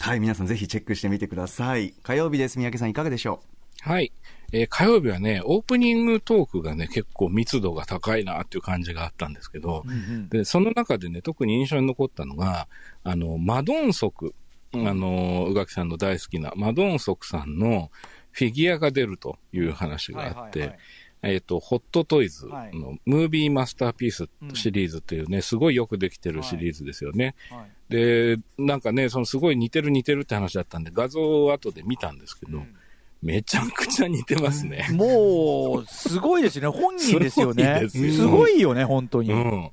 [0.00, 1.94] はい、皆さんぜひチェックしてみてください。
[2.02, 2.58] 火曜日です。
[2.58, 3.53] 三宅さんいかがでしょう？
[3.80, 4.12] はい。
[4.52, 9.84] えー火曜日はね、オープニングトークがね、結構密度が高いなっていう感じがあったんですけど、
[10.30, 12.68] で、その中でね、特に印象に残ったのが、
[13.02, 14.34] あの、マドンソク、
[14.72, 17.90] あの、宇垣さんの大好きなマドンソクさんの、
[18.34, 20.76] フィギュアが出るという話があって、はいはい
[21.22, 21.34] はい。
[21.34, 22.78] えっ、と、ホットトイズはい。
[22.78, 27.34] のムービーマスターピースシリーズっていうね、すごいよくできてるシリーズですよね。
[27.50, 27.92] はい。
[27.92, 32.58] で、なんかね、そのすごい似てる似てるって話だったんで、画像を後で見たんですけど、
[33.24, 34.86] めちゃくちゃ似てますね。
[34.92, 36.78] もう、すごいですよね。
[36.78, 37.86] 本人ですよね。
[37.88, 39.32] すごすすごいよね、本当に。
[39.32, 39.70] うん。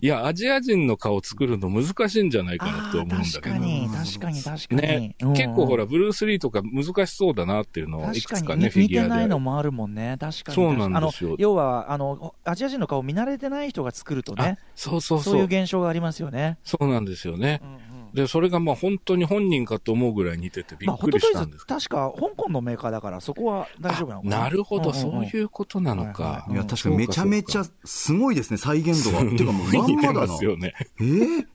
[0.00, 3.40] いや、アジア人の顔作るの難しいんじゃないかなって思うんだけど。
[3.40, 4.82] 確かに、確かに、確かに。
[4.82, 9.08] ね、うん結構ほら、ブルース・リーとか難しそうだなっていうのをいくつかね、フィギュアで。
[9.08, 10.16] てないのもあるもんね。
[10.18, 10.54] 確かに。
[10.56, 15.60] そうなんですよあの要は、あの、アジア人の顔見慣れてない人が作るとね、そうそうそういうそう。
[15.60, 16.58] 現象がありますよね。
[16.64, 17.66] そうなんですよねう。
[17.66, 21.80] んうんで、それがまあ本当に本人かと思うぐらい似ててびまあ、っくりしたんですけど。
[21.80, 24.38] 確か香港のメーカーだから、そこは大丈夫なのかな。
[24.40, 25.00] なるほど、んんん。
[25.00, 26.46] そういうことなのはいかは。
[26.50, 26.54] い。
[26.54, 29.24] や、確かにめちゃめちゃすごいですね、再現度が。
[29.36, 30.74] てかもうまん似てまだよね。
[31.00, 31.46] えー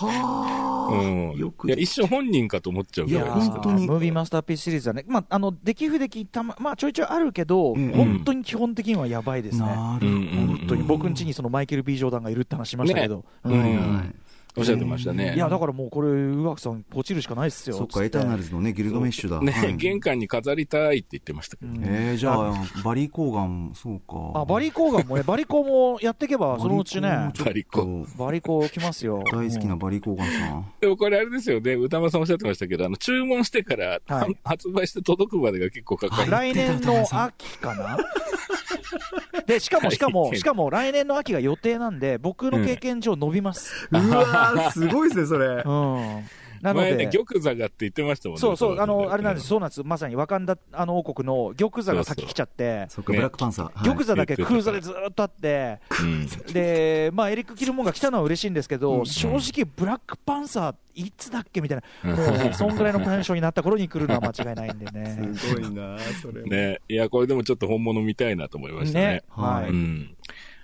[0.00, 1.38] はあ、うん。
[1.38, 1.66] よく。
[1.66, 3.62] いや、一瞬本人かと思っちゃういやぐらいですけど。
[3.62, 3.86] 本当に。
[3.86, 9.66] ムービーマスターピースシリーズはね、まあ、あの出来不出来たま、まあ、ちょいちょいあるけど、うん本当に基本的にはやばいですね。
[9.66, 10.82] なる本当に。
[10.84, 13.22] 僕ん家にそのマイケル・ B・ ジョーダンがいるって話しましたけど、ね。
[13.44, 13.52] うん。
[13.52, 14.14] うん
[14.58, 15.34] おっしゃってましたね。
[15.34, 19.40] いやだからもうこれ、宇垣さん、ポチるしかないっすよそっか、エターナルズのね、ギルガメッシュだ。
[19.40, 21.86] ね、はい玄関に飾りたいって言ってましたけどね。
[21.88, 24.40] えー、じゃあ、バリー・コーガン、そうか。
[24.40, 27.08] あバリー・コーガンもね、バリコもやっていけば、 そのうちね、
[27.44, 29.22] バリコーバリコ来ますよ。
[29.32, 30.72] 大好きなうんバリー・コーガンさん。
[30.80, 36.30] でもこれあれですよね、歌丸さんおっしゃってましたけど、あの、注文してから、はい発売して届くまでが結構かかる。
[36.30, 37.98] 来年の秋かな？
[39.46, 43.88] で、しかも、しかも、しかも来年の秋が予定なんで、僕の経験上伸びます。
[43.90, 45.46] うわー、すごいですね、それ。
[45.64, 46.24] うん。
[46.62, 48.40] なの前ね、で、玉座がって言ってましたもんね。
[48.40, 49.46] そうそう、あの、ねあれなんです、。
[49.46, 49.82] そうなんです。
[49.84, 53.64] まさに、ワカンダ、あの王国の玉座が先来ちゃって、そっか、ねブラックパンサー。
[53.66, 65.34] はい玉座だけ空座でずーっとあって、うんで、まあ、エリック・キルモンが来たのは嬉しいんですけど、うん正直、ブラックパンサー、いつだっけみたいな、もう、そんぐらいのテンションになった頃に来るのは間違いないんでね。
[65.34, 66.42] すごいな、それ。
[66.50, 66.80] ね。
[66.88, 69.22] いや、これでもちょっと本物見たいなと思いましたねね。。
[69.30, 69.70] ははいい。
[69.70, 70.16] うん。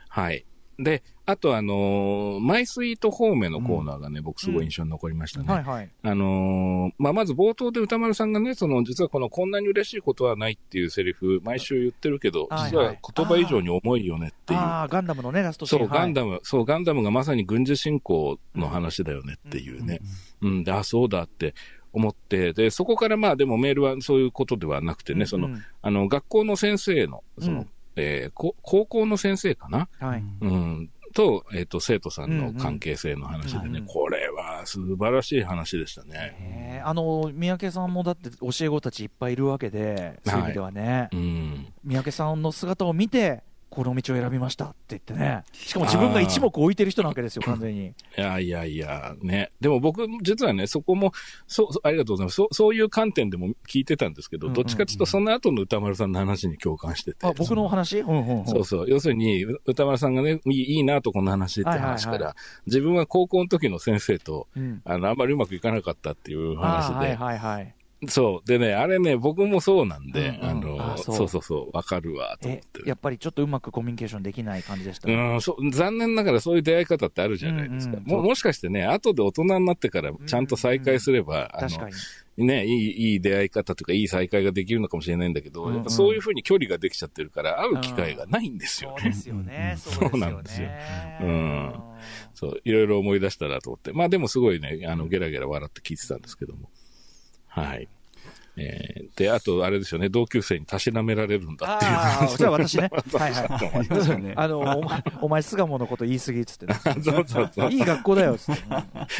[0.08, 0.44] はい。
[0.78, 5.46] で、あとあのーマイスイート方面のコーナーがね、僕すごい印象に残りましたね。
[5.46, 5.90] はいはい。
[6.02, 14.58] あのーまあ、まず冒頭で歌丸さんがね、その、実はこの、こんなに嬉しいことはないっていうセリフ、毎週言ってるけど、はい実は言葉以上に重いよねっていう。
[14.58, 15.80] ああ、ガンダムのね、ラストシーン。
[15.80, 16.14] そう、ガンム。
[16.14, 20.00] ダム、そう、ガンダムがまさに軍事侵攻の話だよねっていうね。
[20.40, 21.54] うん、で、あ、そうだって
[21.92, 29.88] 思って、で、そこからまあ、でもメールはそういうことではなくてね、そのうん、あの、学校の先生の、その、うんえーこ高校の先生かな？
[29.98, 30.24] はい。
[30.40, 30.90] うん。
[31.14, 36.36] と、えっ、と、生徒さんの関係性の話でね、うんうんこれは素晴らしい話でしたね。
[36.40, 41.72] えーあの三宅さんもだって教え子たちいっぱいいるわけで、そういう意味ではね、うん。
[41.84, 47.86] 三宅さんの姿を見て、この道を選びましたって言ってね、しかも自分が一目置いてる人なわけですよ、完全に。
[48.16, 49.50] いやいやいや、ね。
[49.60, 51.12] でも僕、実はね、そこも、
[51.46, 52.36] そありがとうございます。
[52.36, 57.26] そう、そういう観点でも聞いてたんですけど、どっちかというと、その後の歌丸さんの話に共感してて。
[57.26, 58.86] あ僕のお話、うんうんうんそうそう。
[58.88, 67.74] 要するに、う歌丸さんがね、いいいいなとこの話って話から、自分は高校の時の先生と、うんあの、あんまりうまくいかなかったっていう話で、はいはいはい。
[68.08, 68.48] そう。
[68.48, 72.88] でね、あれね、僕もそうなんで、うんうんあのあそうそうそうそう、わかるわ、と思っえて。
[72.88, 77.96] やっぱりちょっとうまくコミュニケーションできない感じでした、うん、そう、残念ながらそういう出会い方ってあるじゃないですか。
[77.96, 81.94] うんうんももしかしてね、後で大人になってからちゃんと再会すれば、あの確かに。
[82.36, 88.96] ね、いい、いい出会い方とか、いい再会ができるのかもしれないんだけど、うんうんやっぱそういうふうに距離ができちゃってるから、会う機会がないんですよね。
[89.02, 91.18] そうですよね、 そうなんですよね。
[91.20, 91.74] うん
[92.34, 93.92] そう、いろいろ思い出したなと思って。
[93.92, 96.70] まあでもすごいね、あの、ゲラゲラ笑って聞いてたんですけども。
[97.46, 97.88] はい。
[98.56, 102.36] えー、で、あと、あれですよね、同級生にたしなめられるんだっていうああ、話。
[102.36, 102.90] それは私ね。
[103.12, 104.32] はいはい。
[104.36, 106.74] あの、お前、お前、巣鴨のこと言い過ぎっつってね。
[107.02, 107.70] そうそうそう。
[107.70, 108.62] いい学校だよっつって。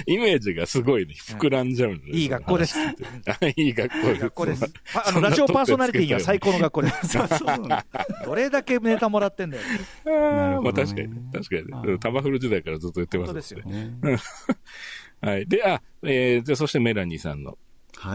[0.06, 2.78] イメージがすごいね、膨らんじゃうん いい学校です。
[2.78, 4.20] あいい学校です。
[4.20, 4.64] 学校です。
[4.94, 7.08] ああの、ラジオパーソナリティには最高の学校です。
[7.08, 7.68] そうそう
[8.24, 9.62] どれだけネタもらってんだよ。
[10.62, 11.98] まあ確かにね、確かに。
[11.98, 13.62] タマフル時代からずっと言ってます本当ですよ。
[13.64, 13.94] ね
[15.20, 15.46] はい。
[15.46, 17.58] で、あ、えー、で、そしてメラニーさんのはい。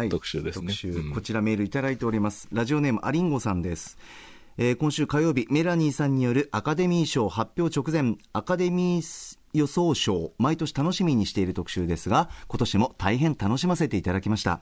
[0.10, 2.48] 特集ですね特集うんこちらメールいただいております。
[2.52, 3.98] ラジオネームアリンゴさんです。
[4.58, 14.62] えー今週火曜日、メラニーさんによるアカデミー賞発表直前、アカデミー予想賞、毎年楽しみにしている特集ですが、今年も大変楽しませていただきました。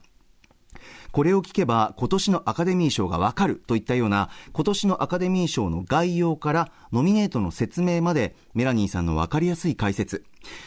[1.12, 10.24] これを聞けば今年のアカデミー賞がわかるといったような今年のアカデミー賞の概要からノミネートの説明までメラニーさんのわかりやすい解説。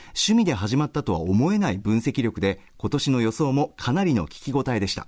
[0.09, 5.07] 趣味で始まったとは思えない分析力で今年の予想もかなりの聞き応えでした。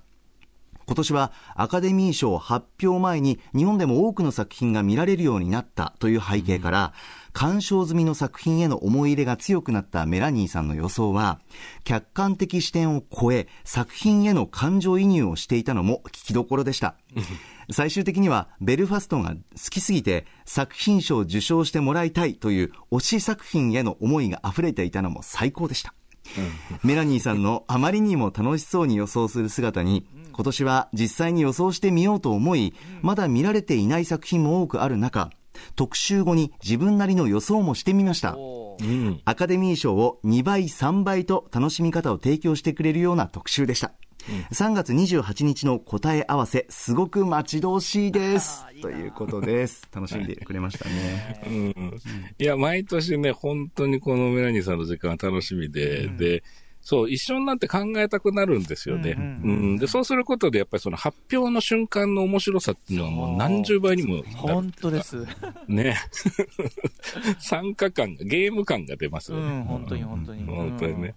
[0.85, 6.93] 今年はアカデミー賞発表前に日本でも多くの作品が見られるようになったという背景から、
[7.31, 11.39] 鑑賞済みの作品への思い入れが強くなったメラニーさんの予想は、
[11.83, 16.95] 客観的視点を超え、作品への感情移入をしていたのも聞きどころでした。
[17.71, 19.37] 最終的にはベルファストが好
[19.69, 25.93] きすぎて作品賞を受賞してもらいたいという推し作品への思いが溢れていたのも最高でした。
[26.83, 35.29] メラニーさんのあまりにも楽しそうに予想する姿に、今年は実際に予想してみようと思い、まだ見られていない作品も多くある中、
[35.75, 38.35] 特集後に自分なりの予想もしてみました。
[38.35, 39.21] うん。
[39.25, 43.93] アカデミー賞を2倍、3倍と楽しみ方を提供してくれるような特集でした。
[44.51, 48.65] 3月28日の答え合わせ、すごく待ち遠しいです。
[48.81, 49.87] ということです。
[49.93, 51.43] 楽しんでくれましたね。
[51.47, 51.99] うん
[52.39, 56.43] いや、毎年ね、本当にこのメラニーさんの時間が楽しみで、で、
[56.85, 59.11] そう、一緒になって考えたくなるんですよね。
[59.11, 65.25] ううんんで、そうすることで、やっぱりその発表の瞬間の面白さっていうのはもう何十倍にも本当です。
[65.69, 65.95] ね。
[67.39, 69.59] 参加感が、ゲーム感が出ますうよね。
[69.59, 70.43] ん、本当に本当に。
[70.43, 71.15] 本当にね。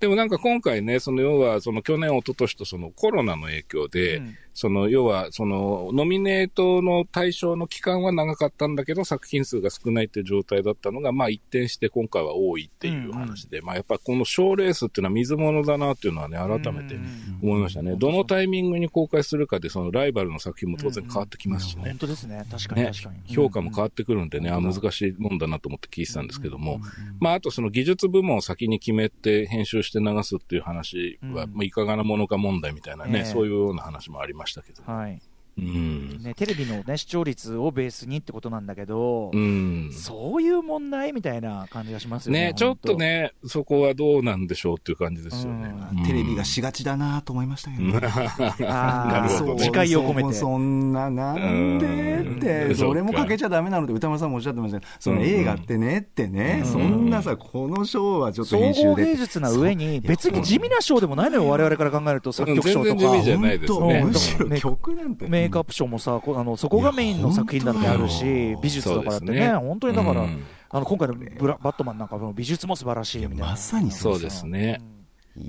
[0.00, 16.98] でもなんか今回ね、その要は、その去年、一昨年とそのコロナの影響で、うんその要は、そのノミネートの対象の期間は長かったんだけど、作品数が少ないっていう状態だったのが、まあ一転して今回は多いっていう話で、まあやっぱこの賞レースっていうのは水物だなっていうのはね、改めて
[17.42, 17.96] 思いましたね。
[17.96, 21.90] どのタイミングに公開するかで、そのライバルの作品も当然変わってきますしね。
[21.90, 21.98] 本。
[21.98, 22.46] 当ですね。
[22.50, 26.80] 確かにね確かに。、評価も変わってくるんでね、あ難しいもんだなと思って聞いてたんですけども、
[27.20, 31.50] まあ、あとその技術部門を先に決めて編集して流すっていう話は、うん。
[31.52, 33.24] まあ、いかがなものか問題みたいなね、ええ。
[33.26, 34.82] そういうような話もありましたけど。
[34.84, 35.20] はい。
[35.58, 36.18] うん。
[36.22, 39.90] ね、テレビのね、視聴率をベースにってことなんだけど、うん。
[39.92, 42.48] そういう問題みたいな感じがしますよね。
[42.48, 45.74] ね、ちょっとね、そこはどうなんでしょうっていう感じですよね。
[45.92, 48.00] うんテレビがしがちだなと思いましたけどね。
[48.00, 48.68] 本当。
[48.68, 50.34] ああ、なるほどね自戒を込めそて。
[50.34, 58.88] そんな、なんでうんって、それもかけちゃダメなのって歌丸さんもおっしゃってましたけど、その映画ってねってね、そんなさ、この賞はちょっと総編集で。
[58.88, 65.26] 合芸術な上に、別に地味な賞でもないのよ、我々から考えると、作曲賞とか全然地味じゃないですね本当むしろね曲なんて。
[65.46, 73.46] メイクアップ賞もさ、こあのそこがメインの作品だってあるし美術だからってね、ね本当にだから、うんあの今回のブラバットマンなんかの美術も素晴らしいみたいな。
[73.46, 74.64] まさにそうですね。
[74.64, 74.78] いや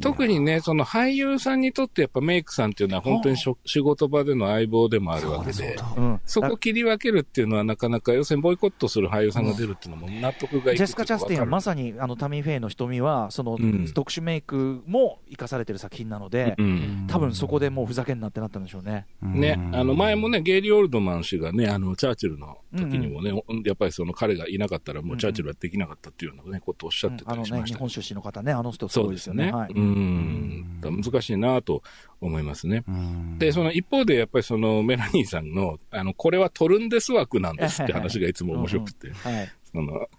[0.01, 13.85] 特にね、その俳優さんにとってやっぱメイクさんっていうのは本当にしょ仕事場での相棒でもあるわけで、うん、そこを切り分けるっていうのはなかなか、要するにボイコットする俳優さんが出るっていうのも納得がいくジェスカ・チャスティンはまささにあのタミー・フェイの瞳は、その、うん。
[13.93, 17.07] 特殊メイクも生かされてる作品なので、うん。
[17.07, 19.05] 多分そこでもうふざけんなってなったんでしょうね。
[19.21, 23.31] ね、あの前もね、ゲイリー・オールドマン氏がね、あのチャーチルの時にもね、
[23.65, 29.51] やっぱりその彼がいなかったら、もうチャーチルはできなかったっていうような、ね、ことをおっしゃってたあのね、りしましたけど、日本出身の方ね、あの人すそごいですすよね。
[29.51, 30.79] はい、うん。
[30.81, 31.83] 難しいなと
[32.21, 32.83] 思いますね。
[32.87, 40.09] うんで、その一方で、やっぱりそのメラニーさんの、あの、これはトルンデス枠なんですって話がいつも面白くて、はい、その、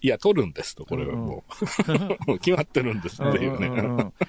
[0.00, 1.42] いや、取るんですと、これはも
[2.26, 2.26] う。
[2.30, 3.68] もう決まってるんですっていうね。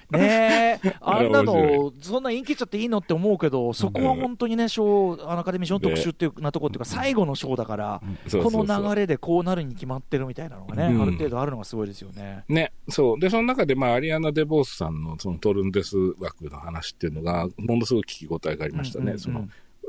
[0.10, 11.02] ねえ、 あんなの、そんな言い切っちゃっていいのって思うけど、そこは本当にね、賞、アカデミー賞の特集っていうなとこっていうか、最後の賞だから、この流れでこうなるに決まってるみたいなのがね、うん。
[11.04, 12.44] ある程度あるのがすごいですよね。
[12.50, 13.20] ね、そう。
[13.20, 19.20] で、その中で、まあ、アリアナ・デ・ボースさんの、そのトルンデス枠の話っていうのが、ものすごく聞き応えがありましたね。
[19.20, 19.48] その、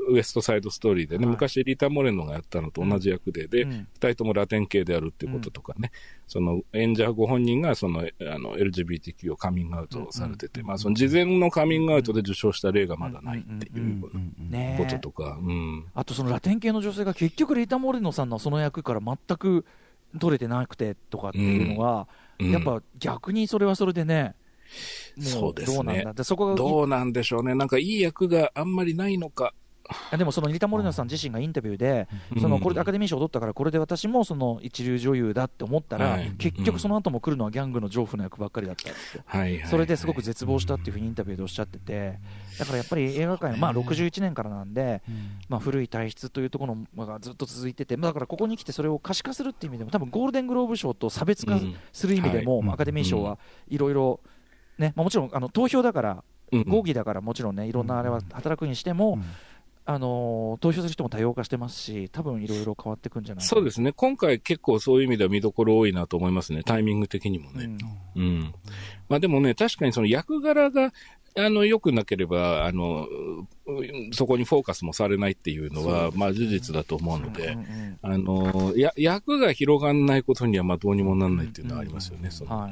[0.09, 1.33] ウエストサイドストーリーでね、はい。
[1.33, 3.71] 昔リタ・モレノがやったのと同じ役で、で、うん。
[3.71, 5.91] 二人ともラテン系であるっていうこととかね、
[6.27, 8.03] その演者ご本人がその、あ
[8.39, 14.09] の、LGBTQ をカミングアウトされてて、まあ、その事前のカミングアウトで受賞した例がまだないっていうこ
[14.85, 15.85] ととか、うん。
[15.93, 19.65] あとそのラテン系の女性が結局、リータ・モレノさんのその役から全く
[20.19, 22.07] 取れてなくてとかっていうのが、
[22.39, 22.51] うん。
[22.51, 24.35] やっぱ逆にそれはそれでね、
[25.17, 25.75] もそうですね。
[25.75, 27.55] どうなんだって、そこがどうなんでしょうね。
[27.55, 29.53] なんかいい役があんまりないのか。
[30.11, 32.41] あでもそのリタ・モレノさん自身がインタビューで、うん。
[32.41, 36.31] そのこれでアカデミー賞を取ったから、これで私もその一流女優だって思ったら、はい。
[36.37, 39.65] 結局その後も来るのはギャングの情婦の役ばっかりだったって。
[39.67, 42.19] それですごく絶望したっていうふうにインタビューでおっしゃってて、
[42.59, 45.01] だからやっぱり映画界の、まあ、61年からなんで、
[45.49, 51.75] まあ、古い体質というところがずっと続いてて、まあだからここに来てそれを可視化するっていう意味でも、多分ゴールデングローブ賞と差別化うん。
[51.91, 54.19] する意味でも、アカデミー賞はいろいろ、
[54.77, 56.63] ねまあ、もちろんあの投票だから、うん。
[56.63, 59.17] 合議だからもちろんね、いろんなあれは働くにしても、
[59.85, 63.91] あのー投票する人も多様化してますし、多分いろいろ変わってくんじゃないそうですね。
[63.91, 66.63] 今回結構そういう意味では見どころ多いなと思いますね。
[66.63, 67.65] タイミング的にもね。
[68.15, 68.53] うんうん。
[69.09, 70.93] まあでもね、確かにその役柄が、
[71.35, 73.07] あの、良くなければ、あの、
[73.65, 77.57] うそこにフォーカスもされないっていうのは、まあ事実だと思うので、
[78.01, 82.69] あの、や、役が広がんないことには、まあどうにもなんないっていうのはありますよね、その、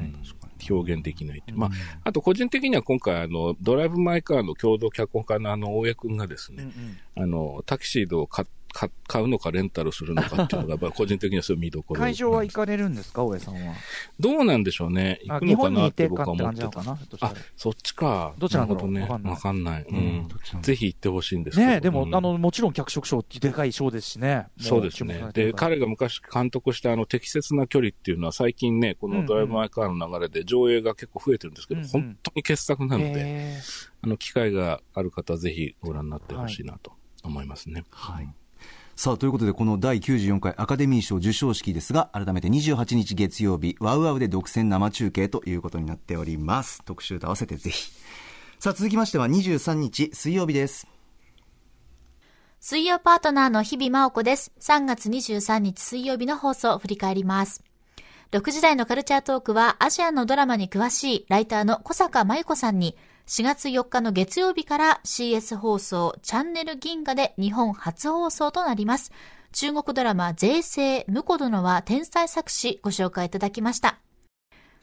[0.70, 1.54] 表現できないって。
[1.54, 1.70] まあ、
[2.04, 6.72] あと個人的には今回、あの、ドライブ・マイ・カーの共同脚本家のあの、大江くんがですね、
[7.16, 12.02] あの、タキシードを買買買うのかレンタルするのかっていうのが、 まあ個人的にはそういう見どころ。
[12.02, 13.74] 会場は行かれるんですか、大江さんは？
[14.20, 15.20] どうなんでしょうね。
[15.24, 16.80] 行あくのか日本にてないって僕は思ってた。
[16.80, 16.84] あ
[17.30, 18.34] ら、そっちか。
[18.38, 19.30] どっちなんだろうるほどね。
[19.30, 19.86] わかんない。
[19.88, 20.28] うん。
[20.62, 21.70] ぜひ行ってほしいんですけど。
[21.70, 24.48] ねえでも、うんあの、もちろん脚色賞ってでかい賞ですしね。
[24.60, 25.30] そうですね。
[25.34, 33.58] で、彼が昔監督したあの適切な距離っていうのは最近ね、このドライブ・マイ・カーの流れで上映が結構増えてるんですけど、うんうん本当に傑作なので、へ
[34.02, 37.84] あの、機会がある方はぜひご覧になってほしいなと思いますね。
[37.92, 38.30] はい。
[38.96, 46.84] さあ、ということで、この第94回アカデミー賞授賞式ですが、改めて28日月曜日、ワウワウで独占生中継ということになっております。
[46.86, 47.92] 特集と合わせてぜひ。
[48.60, 50.88] さあ、続きましては23日水曜日です。
[52.60, 54.52] 水曜パートナーの日々真央子です。
[54.60, 57.64] 3月23日水曜日の放送を振り返ります。
[58.32, 62.96] 6時台のカルチャートークはアジアのドラマに詳しいライターの小坂真由子さんに
[63.32, 69.14] 4月4日の月曜日から CS 放送チャンネル銀河で日本初放送となります。
[69.54, 74.00] 中国ドラマ税制婿殿は天才作詞ご紹介いただきました。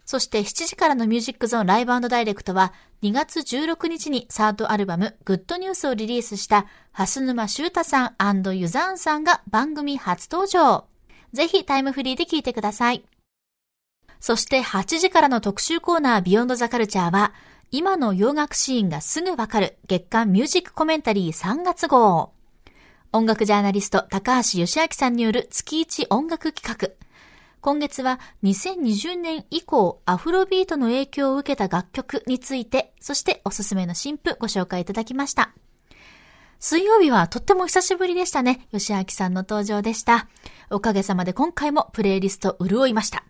[0.06, 10.86] そして7時からのミュージックゾーンライブダイレクトは2月16日にサードアルバムグッドニュースをリリースした蓮沼修太さんユザーンさんが番組初登場。
[11.34, 13.04] ぜひタイムフリーで聞いてください。
[14.20, 17.34] そして8時からの特集コーナービヨンドザカルチャーは
[17.70, 22.32] 今の洋楽シーンがすぐわかる月間ミュージックコメンタリー3月号。
[23.12, 26.88] 音楽ジャーナリスト高橋義明さんによる月一音楽企画。
[27.60, 35.52] 今月は2020年以降アフロビートの影響を受けた楽曲について、そしておすすめの新譜ご紹介いただきました。
[36.60, 38.66] 水曜日はとっても久しぶりでしたね。
[38.72, 40.26] 吉明さんの登場でした。
[40.70, 43.24] おかげさまで今回もプレイリスト潤いました。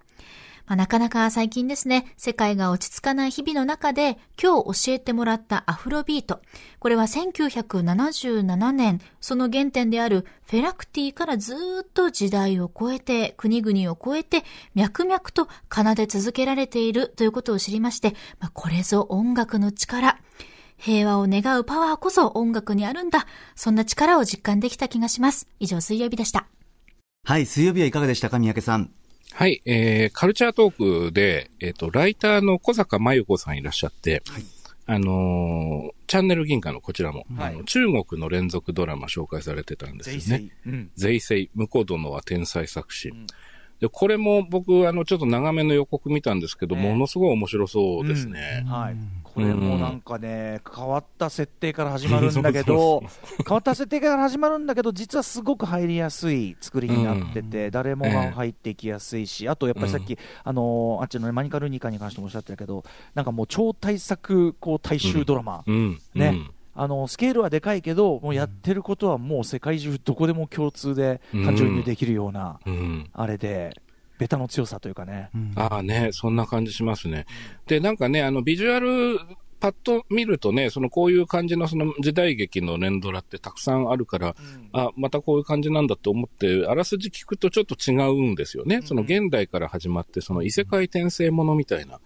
[0.66, 6.40] まあ、なかなか最近ですね、世界が落ち着かない日々の中で、今日教えてもらったアフロビート。
[6.78, 14.44] これは1977年、その原点であるフェラクティからずっと時代を超えて、国々を超えて、
[14.74, 20.18] 脈々と奏で続けられているということを知りまして、まあ、これぞ音楽の力。
[20.78, 23.26] 平和を願うパワーこそ音楽にあるんだ。
[23.56, 25.48] そんな力を実感できた気がします。
[25.58, 26.46] 以上、水曜日でした。
[27.24, 28.90] はい、水曜日はいかがでしたか、三宅さん。
[29.32, 34.22] はい、えー、カルチャートークで、えっ、と、ライターの小坂真由子さんいらっしゃって、
[34.86, 40.20] あのーチャンネル銀河のこちらも、はいあの中国の連続ドラマ紹介されてたんですよね。
[40.20, 40.70] ぜひぜひ。
[40.70, 40.90] うん。
[40.96, 43.12] 税制、婿殿は天才作詞。
[43.80, 48.64] で、これも僕、あの、ちょっと長めの予告見たんですけど、ねものすごい面白そうですね。
[48.66, 48.96] はい。
[49.38, 53.04] これもなんかね、変わった設定から始まるんだけど、
[53.46, 65.62] 変わった設定から始まるんだけど、実はすごく入りやすい作りになってて、誰もが入っていきやすいし、あとやっぱりさっき、あのーあっちのね、マニカルニカに関してもおっしゃってたけど、なんかもう超大作、こう、大衆ドラマ。
[65.66, 66.00] うん。
[66.14, 66.50] ねうん。
[66.80, 73.10] あのスケールはでかいけど、もうやってることはもう世界中どこでも共通で感情移入できるような、うん。
[73.12, 73.80] あれで、
[74.18, 75.30] ベタの強さというかね。
[75.54, 77.26] ああね、そんな感じしますね。
[77.66, 79.18] で、なんかね、あの、ビジュアル、
[79.60, 84.36] パッと見るとね、そのこういう感じのその時代劇の連ドラってたくさんあるから、
[84.72, 88.82] あ、またこういう感じなんだと思って、あらすじ聞くとちょっと違うんですよね。
[88.84, 92.00] その現代から始まって、その異世界転生ものみたいなうん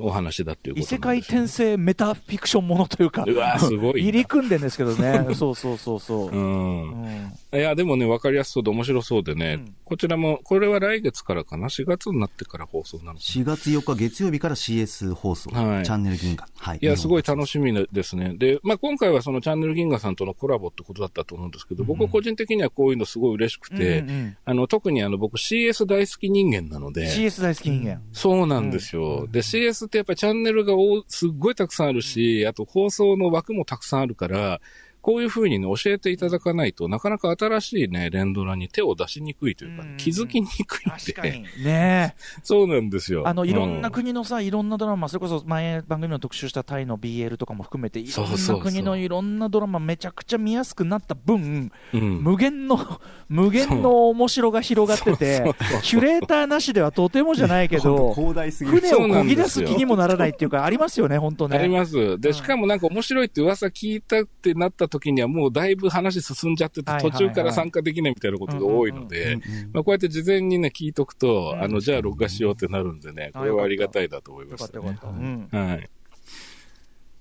[0.00, 6.28] お話だっていうこと異世界なんですよ転生メタフィクションものというか、うわすごいな入り組んでんですけどね、 そうそうそうそう。
[6.30, 7.02] うん。
[7.02, 16.46] うんいや、でもね、わかりやすそうで面白そうでね、うんこちらも、これは来月からかな ?4 月になってから放送なのか4月4日月曜日から CS 放送、はいチャンネル銀河。
[16.58, 16.78] はい。
[16.82, 18.34] いや、すごい楽しみですね。
[18.36, 28.02] で、まあ、今回はそのチャンネル銀河さんとのコラボってことだったと思うんですけど、僕個人的にはこういうのすごい嬉しくて、うんうんあの、特にあの、僕 CS 大好き人間なので、CS 大好き人間。
[28.12, 29.17] そうなんですよ。
[29.26, 34.60] で、CS ってやっぱりチャンネルがおすっごいたくさんあるし、あと放送の枠もたくさんあるから、
[35.00, 41.12] こういうふうにね、教えていただかないとなかなか新しいね、連ドラに手を出しにくいというか、うん気づきにくいって。
[41.12, 41.42] 確かに。
[41.64, 42.14] ねえ。
[42.42, 43.26] そうなんですよ。
[43.26, 52.78] あの、いろんなう国のさ、いろんなドラマ、それこそ前番組の特集したタイの BL とかも含めて、いろんなそうそうそう国のいろんなドラマめちゃくちゃ見やすくなった分、うん無限の、
[53.28, 58.12] 無限の面白が広がってて、キュレーターなしではとてもじゃないけど。
[58.12, 61.68] 船を漕ぎ出す気にもならないっていうか、ありますよね、本当ありね。
[61.68, 62.18] ます。
[62.18, 69.38] で、しかもなんか面白いって噂聞いたってなった時にはもうだいぶ話進んじゃってて、はいはいはい途中から参加できないみたいなことが多いので、
[69.72, 74.90] まあこうやって事前にね、聞いとくと、うんあの、じゃあ録画しようってなるんでね、これはありがたいなと思いましたね。
[74.90, 75.18] ったよかった。
[75.18, 75.88] うん。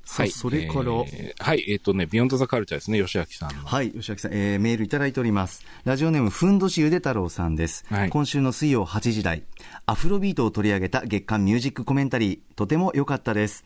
[0.07, 0.31] はい。
[0.31, 3.65] それから、えーはい、えっ、とね、 Beyond the Culture ですね、吉明さんの。
[3.65, 5.65] はい、吉明さん、えーメールいただいております。
[5.83, 7.85] ラジオネーム、ふんどしゆで太郎さんです。
[7.89, 9.43] はい今週の水曜8時台、
[9.85, 13.65] アフロビートを取り上げた月刊ミュージックコメンタリー、とても良かったです。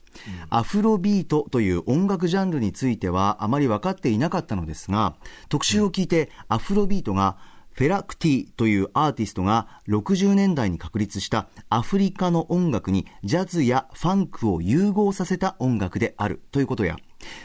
[0.49, 5.15] アフロビートという音楽ジャンルについてはあまり分かっていなかったのですが、
[5.49, 7.37] 特集を聞いて、アフロビートが、
[7.73, 16.97] フェラ・クティというアーティストが60年代に確立したアフリカの音楽にジャズやファンクを融合させた音楽であるということや、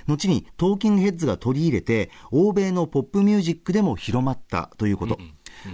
[0.07, 5.19] 後にトーキングヘッズが取り入れて欧米のポップミュージックでも広まったということ、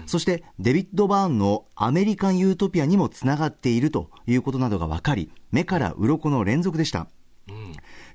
[0.07, 7.09] そしてデビッド・バーンのアメリカン・ユートピアにもつながっているということなどが分かり目から鱗の連続でした。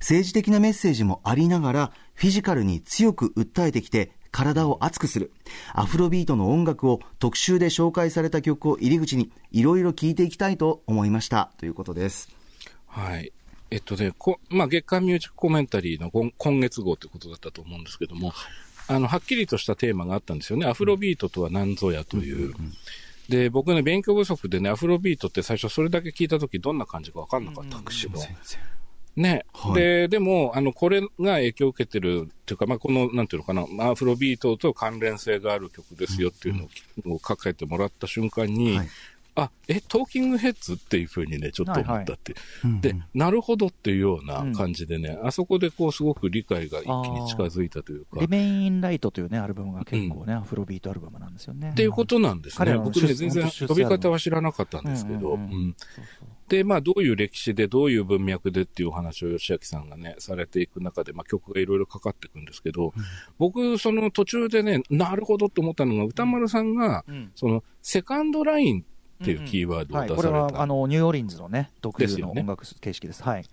[0.00, 5.32] 政治的なメッセージもありながらフィジカルに強く訴えてきて体を熱くする
[5.72, 12.28] アフロビートの音楽を特集で紹介された曲を入り口にいろいろ聴いていきたいと思いましたということです
[12.88, 13.32] はい。
[13.70, 18.32] えっとね、こまあ、月間ミュージックコメンタリーの今今月号ということだったと思うんですけども、
[18.88, 20.66] あの、はっきりとしたテーマがあったんですよね。
[20.66, 22.54] アフロビートとは何ぞやという。
[23.28, 28.20] で、僕ね、勉強不足でね、アフロビートって最初それだけ聞いたときどんな感じかわかんなかったんですけど。
[29.18, 29.44] ね。
[29.52, 29.74] はい。
[29.74, 36.68] で、でも、あの、これが影響を受けてるっていうか、まあ、この、なんていうのかな、アフロビートと関連性がある曲ですよっていう
[37.06, 38.88] のを書かれてもらった瞬間に、はい
[39.40, 42.34] あ、え、トーキングヘッズっていうふうにね、ちょっと思ったって。
[42.80, 48.20] で、なるほどっていうような感じでね、あそこでこう、すごく理解が一気に近づいたというか。
[48.20, 51.70] リメインライトというね、アルバムが結構ね、アフロビートアルバムなんですよね。
[51.70, 52.74] っていうことなんですね。
[52.78, 55.38] 僕ね、出全然本当出世呼び方は知らなかったんですけど。
[56.48, 62.92] で、まあ、どういう歴史で、どういう文脈でっていうお話を吉明さんがね、されていく中で、まあ、曲がいろいろかかっていくんですけど、
[63.38, 70.38] 僕、その途中でね、なるほどって思ったのが、歌丸さんが、うんその、セカンドラインっていうキーワードをはい、出された。
[70.40, 73.22] これはあのニューオーリンズのね、特有ですよねの音楽形式です。
[73.22, 73.44] はい。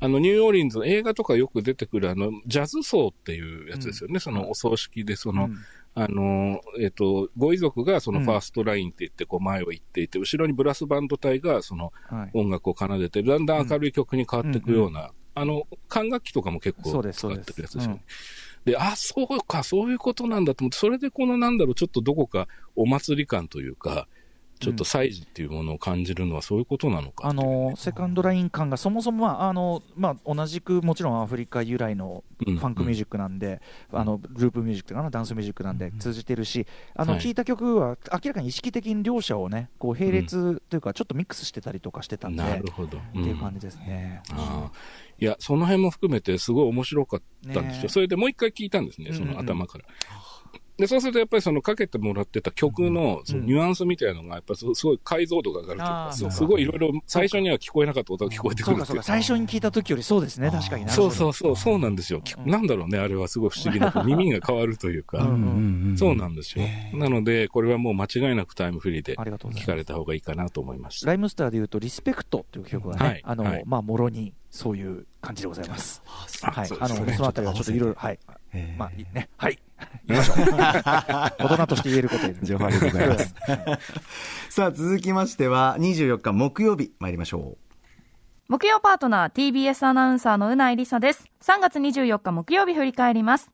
[0.00, 4.18] あの、ニューオーリンズの映画とかよく出てくる、あの、ジャズ葬っていうやつですよね。
[4.18, 5.58] その、お葬式で、その、うん
[5.96, 12.30] あの、えっ、と、ご遺族がそのうんファーストラインって言って、こう前を行っていて、後ろにブラスバンド隊がそのはい。
[12.34, 18.04] 音楽を奏でて、だんだん明るい曲に変わっていくような、あの、管楽器とかも結構使ってるやつですよね。
[18.64, 24.08] で、あ、そうか、そういうことなんだと思って、それでこのなんだろう、ちょっとどこかお祭り感というか、
[24.60, 33.60] ちょっと祭事っていうものを感じるのはそういうことなのかね、のセカンドライン感がそもそもはあの、まあ、同じくもちろんアフリカ由来のフうんァンクミュージックなんで、
[33.92, 42.98] あのループミュージックかなダンスミュージックなんで通じてるし、あのはい聞いた曲は明らかに意識的に両者をねこう並列というかちょっとミックスしてたりとかしてたんで、なるほど。
[42.98, 44.22] っていう感じですね。
[44.32, 44.72] ああ。
[45.18, 47.82] いや、その辺も含めてすごい面白かったんですよ。
[47.84, 49.34] ねそれでもう一回聞いたんですね、そうんうん。
[49.34, 49.84] の頭から。
[50.76, 59.02] で、そうするとやっぱりそのかけてもらってた曲のそのニュアンスみたいなのがやっぱすすごい解像度が上がるというか、うかすごいいろいろ最初には聞こえなかった音が聞こえてくるっていう。
[59.02, 60.90] 最初に聞いた時よりそうですね確かにな。
[60.90, 62.20] そうそうそう、そうなんですよ。
[62.22, 62.50] きうん。
[62.50, 66.64] なんだろうね、あれはすごい不思議な、 耳が変わるというか、うんそうなんですよ。
[66.94, 71.06] なので、これはもう間違いなくタイムフリーで聞かれた方がいいかなと思いました。
[71.06, 73.62] ライムスターでいうと、リスペクトという曲がね、はいあの、はい。
[73.64, 76.02] まあ、もろにそういう感じでございます。
[76.42, 78.18] はい、あの、そのあたりはちょっといろいろ、はい、
[78.54, 79.58] えーまあ、いいね、はい、
[80.06, 80.36] 言いましょう。
[80.56, 83.34] 大人として言えること言える情報ありがとうございます。
[84.50, 87.58] さあ、続きましては、24日木曜日、参りましょ
[88.48, 91.30] 木曜パートナー TBS アナウンサーのうないりさです。
[91.40, 93.50] 3月24日木曜日振り返ります。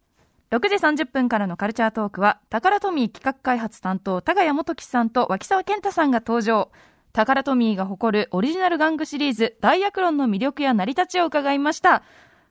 [0.51, 6.71] 6時30分からのカルチャートークは、タカラトミー企画開発担当、高谷元樹さんと脇沢健太さんが登場。
[7.13, 12.03] タカラトミーが誇るオリジナル玩具シリーズ、ダイヤクロンの魅力や成り立ちを伺いました。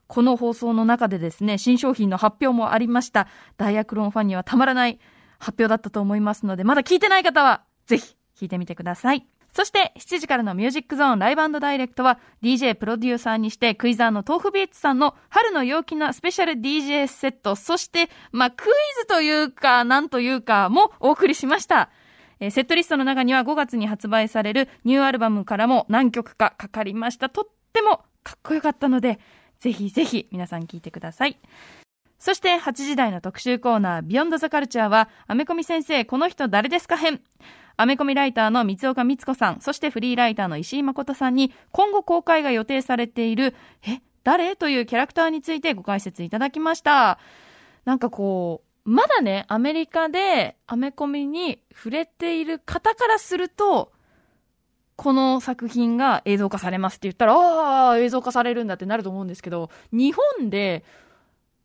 [0.10, 3.28] この放送の中でですね、新商品の発表もありました。
[3.58, 5.00] ダイヤクロンファンにはたまらない
[5.38, 9.28] 発表だったと思いますので、まだ聞いてない方は、ぜひ聞いてみてください。
[9.54, 18.68] そして、7時からのミュージックゾーンライブダイレクトは、DJ プロデューサーにして、クイザーの豆腐ビーツさんの春の陽気なスペシャル DJ セット、そして、まあ、クイ
[19.02, 21.92] ズというか、なんというか、もお送りしました。
[22.40, 27.30] えセットリストの中には5月に発売されるニューアルバムからも何曲かかかりました。
[27.30, 29.20] とってもかっこよかったので、
[29.60, 31.38] ぜひぜひ皆さん聞いてください。
[32.18, 37.22] そして8時台の特集コーナー、ビヨンドザカルチャーは、アメコミ先生、この人誰ですか編。
[37.78, 43.56] アメコミライターの三岡光子さん、そしてフリーライターの石井誠さんに、今後公開が予定されている、
[43.88, 44.58] え、誰？
[44.58, 47.20] というキャラクターについてご解説いただきました。
[47.86, 53.94] なんかこう、まだね、アメリカでアメコミに触れている方からすると、
[55.02, 60.84] この作品が映像化されますって言ったら、ああ、映像化されるんだってなると思うんですけど、日本で、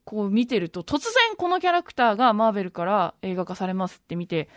[0.04, 4.48] こう見てると、突然このキャラクターがマーベルから映画化されますって見て、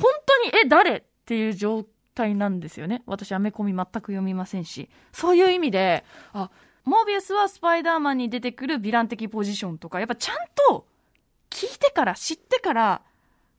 [0.00, 0.96] 本当に、え、誰？
[0.96, 3.02] っていう状態なんですよね。
[3.04, 4.88] 私、アメコミ全く読みませんし。
[5.12, 6.02] そういう意味で、
[6.32, 6.50] あ、
[6.84, 10.36] モービウスはスパイダーマンに出てくるヴィラン的ポジションとか、やっぱちゃん
[10.70, 10.86] と
[11.50, 13.02] 聞いてから、知ってから、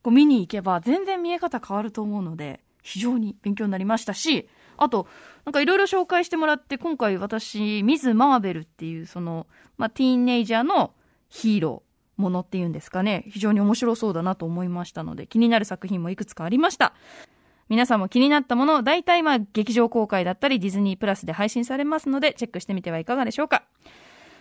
[0.02, 5.08] こう見に行けば全然見え方変わると思うので、非常に勉強になりましたし、あと、
[5.44, 9.46] なんかいろいろ紹介してもらって、今回私、ミズ・マーベルっていう、その、
[9.78, 10.94] まあ、ティーンネイジャーの
[11.28, 16.94] ヒーローものっていうんですかね、非常に面白そうだなと思いましたので、気になる作品もいくつかありました。
[17.68, 23.64] 皆さんも気になったもの、大体まあ劇場公開だったりディズニープラスで配信されますので、チェックしてみてはいかがでしょうか。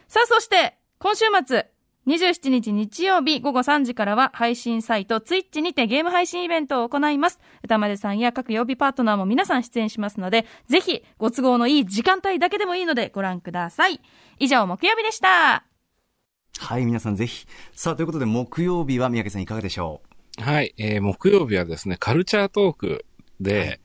[0.06, 1.68] さあ、そして、今週末、
[2.06, 7.40] 27日日曜日午後3時からは配信サイトツイッチにてゲーム配信イベントを行います。
[7.64, 14.00] 歌丸さんや各曜日パートナーも皆さん出演しますので、ぜひご都合のいい時間帯だけでもいいのでご覧ください。
[14.38, 15.64] 以上、木曜日でした。
[16.58, 17.46] はい、皆さんぜひ。
[17.72, 20.00] さあ、ということで木曜日は三宅さんいかがでしょ
[20.38, 23.04] はい、えー、木曜日はですね、カルチャートーク
[23.40, 23.80] で、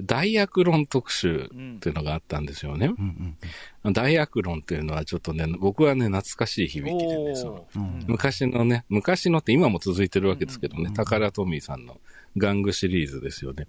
[0.00, 2.86] 大悪論特集っていうのがあったんですよね。
[2.86, 2.90] う。
[2.98, 3.36] うん
[3.84, 3.92] うん。
[3.92, 11.98] 大悪論っていうのはちょっとね、僕はね、懐かしい響きでね、そのうん昔のね、昔のって今も続いてるわけですけどね、うんタカラトミーさんの
[12.36, 13.66] 玩具シリーズですよね。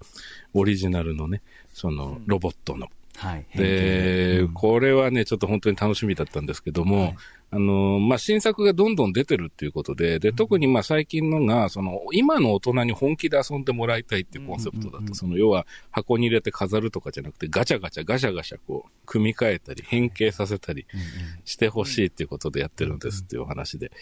[0.52, 2.88] オリジナルのね、そのロボットの。
[3.16, 3.46] はい。
[3.54, 7.16] で、うんこれはね、ちょっと本当に楽しみだったんですけども、はい
[7.50, 20.86] あの、まあ、新作がどんどん出てるっていうことで、で、特にま、最近のが、その、今の大人に本気で遊んでもらいたいっていうコンセプトだと、その、要は箱に入れて飾るとかじゃなくて、ガチャガチャガシャガシャこう、組み替えたり、変形させたり
[21.44, 23.92] してほしいっていうことでやってるんですっていうお話で、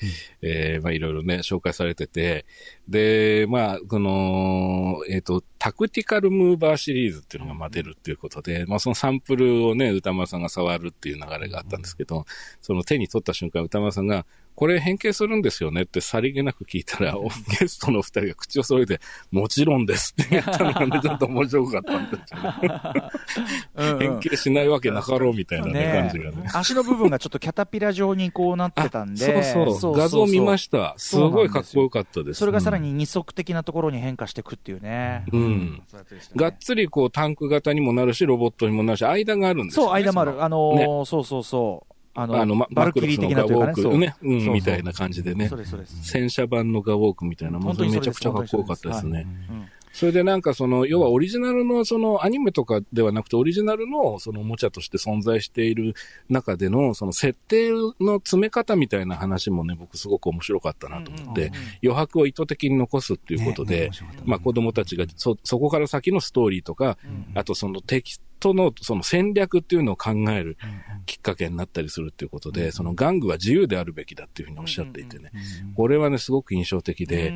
[0.40, 2.46] えーまあ、いろいろね、紹介されてて、
[2.88, 12.26] で、まあ、この、えっ、と、タクティカルムーバーシリーズっていうのがまあ出るっていうことで、まあそのサンプルをね、歌丸さんが触るっていう流れがあったんですけど、
[12.60, 17.16] その手に取った瞬間、歌丸さんが、これ変形するんですよねってさりげなく聞いたら、
[17.60, 19.00] ゲストの二人が口を揃えて、
[19.32, 22.42] もちろんですって言ったのがね、ちょっと面白かったんですよ
[23.82, 23.98] ね。
[23.98, 26.48] 変形しないわけなかろうみたいなね、ね感じがね。
[26.54, 30.94] 足の部分がちょっとキャタピラ状にこうなってたんで、そうそう画像見ましした。
[30.96, 32.38] すごいかっこよかったです。
[32.38, 35.24] それがさらに二足的なところに変化していくっていうね。
[35.32, 35.82] うん。
[36.36, 39.86] がっつりこうタンク型にもなるし、ロボットにもなるし、間があるんですよ、ね。
[39.86, 40.42] そう、間もある。
[40.42, 41.93] あのーそうそうそう。
[42.14, 43.72] あの、あの、まバルキリー的なというかね。
[43.72, 45.58] ークね、うん、みたいな感じでねそう。
[45.58, 46.10] です、そうです。
[46.10, 49.26] 戦車版のガウォークみたいな、まず本当にめちゃくちゃかっこよかったですね。
[49.50, 55.94] うんそれでなんかその、要はオリジナルのそのアニメとかではなくて、オリジナルのそのおもちゃとして存在している
[56.28, 57.70] 中での、その設定
[58.00, 63.90] の詰め方みたいな話もね、僕すごく面白かったなと思って、余白を意図的に残すっていうことで、
[64.24, 66.98] まあ子供たちがそ、そこから先のストーリーとか、
[67.34, 70.58] あとその敵とのその戦略っていうのを考える
[71.06, 75.30] きっかけになったりするっていうことで、その玩具は自由であるべきだっていうふうにおっしゃっていてね、
[75.76, 77.32] これはね、すごく印象的で、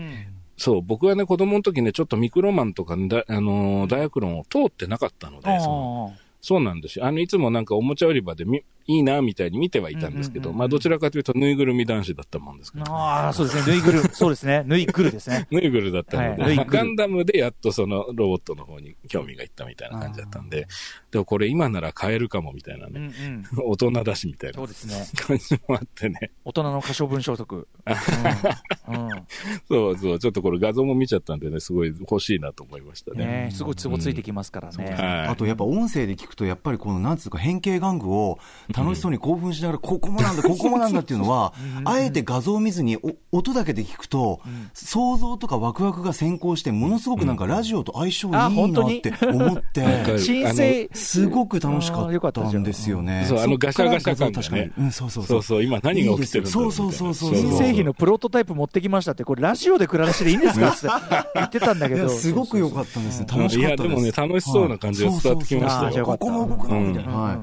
[0.59, 7.07] そう、僕はね、子供の時ね、ちょっとミクロマンとか、だあのーダイアクロンを通ってなかったので、そのそうなんですよ。
[7.07, 12.91] あの、いつもなんかおもちゃ売り場でみ、いいな、みたいに見てはいたんですけど、まあ、どちらかというと、ぬいぐるみ男子だったもんですから。
[12.91, 13.73] ああ、そうですね。
[13.75, 14.63] ぬいぐる、 そうですね。
[14.67, 15.47] ぬいぐるですね。
[15.51, 20.67] ぬいぐるだったので、はいまあガンダムでやっとそのロボットの方に興味がいったみたいな感じだったんで、
[21.11, 23.13] でもこれ今なら買えるかもみたいなうんね、
[23.57, 23.71] うん。
[23.71, 25.07] 大人だしみたいなそうですね。
[25.17, 27.69] 感じもあってね、大人の可処分所得。
[28.89, 28.97] うん。
[28.97, 29.27] うん
[29.69, 33.27] そうそう、ちょっとこれ画像も見ちゃったんでね、すごい欲しいなと思いましたね。
[33.27, 34.85] ねすごいツボついてきますからね。
[34.85, 38.39] はいあとやっぱ音声で聞くと、やっぱりこの、なんつうか変形玩具を
[38.79, 41.53] 楽しそうに興奮しながら、ここもなんだ、ここもなんだっていうのは、
[41.85, 44.41] あえて画像を見ずにお音だけで聞くと、
[44.75, 48.99] 想像とかワクワクが先行して、ものすごくなんかラジオと相性いいなあ本当に？
[48.99, 53.25] って思って、 すごく楽しかっったんんですよね。
[53.29, 54.71] そうあのガシャガシャ感確かに。
[54.79, 55.43] うん、そうそうそう。
[55.43, 60.71] そう、今何が起きてるんだそうそうそうそう新製品のプロトタイプ持ってきましたって、これラジオで暮らしていいんですか？
[60.73, 62.09] って言ってたんだけど。
[62.09, 63.21] すごく良かったんです。
[63.21, 63.27] ね。
[63.29, 63.89] 楽しいかったです。
[63.89, 65.85] やでもね楽しそうな感じが伝わってきましたよ。
[65.85, 65.93] はいそうそう。
[65.95, 66.81] そうここも動くの？
[66.81, 67.13] みたいな。
[67.13, 67.23] うん。
[67.23, 67.39] はい。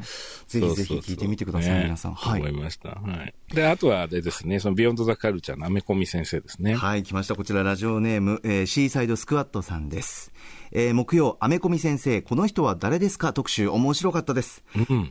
[0.47, 2.13] ぜひぜひ聞いてみてください、皆さん。
[2.13, 2.51] はい思い。
[2.53, 2.89] ました。
[2.89, 3.33] はい。
[3.53, 6.75] で、あとはでですね、そのビヨンドザカルチャーのアメコミ先生ですね。
[6.75, 7.35] はい、来ました。
[7.35, 10.31] こちら、ラジオネーム、えーシーサイドスクワットさんです。
[10.71, 13.33] えー木曜、アメコミ先生、この人は誰ですか？
[13.33, 14.63] 特集、面白かったです。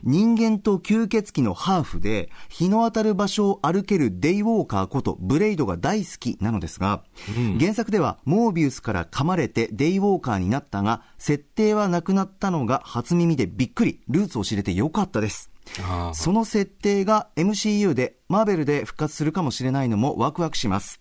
[0.03, 7.03] 人間と吸血鬼のハーフで、日の当たる場所を歩けるデイウォーカーこと、ブレイドが大好きなのですが、
[7.59, 15.51] 原作では、モービウスから噛まれてデイウォーカーになったが、設定はなくなったのが初耳でびっくり、ルーツを知れてよかったです。
[16.13, 20.99] その設定が MCU で、マーベルで復活するかもしれないのもワクワクします。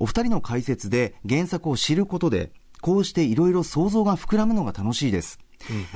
[0.00, 2.50] お二人の解説で原作を知ることで、
[2.84, 5.38] こうしていろいろ想像が膨らむのが楽しいです。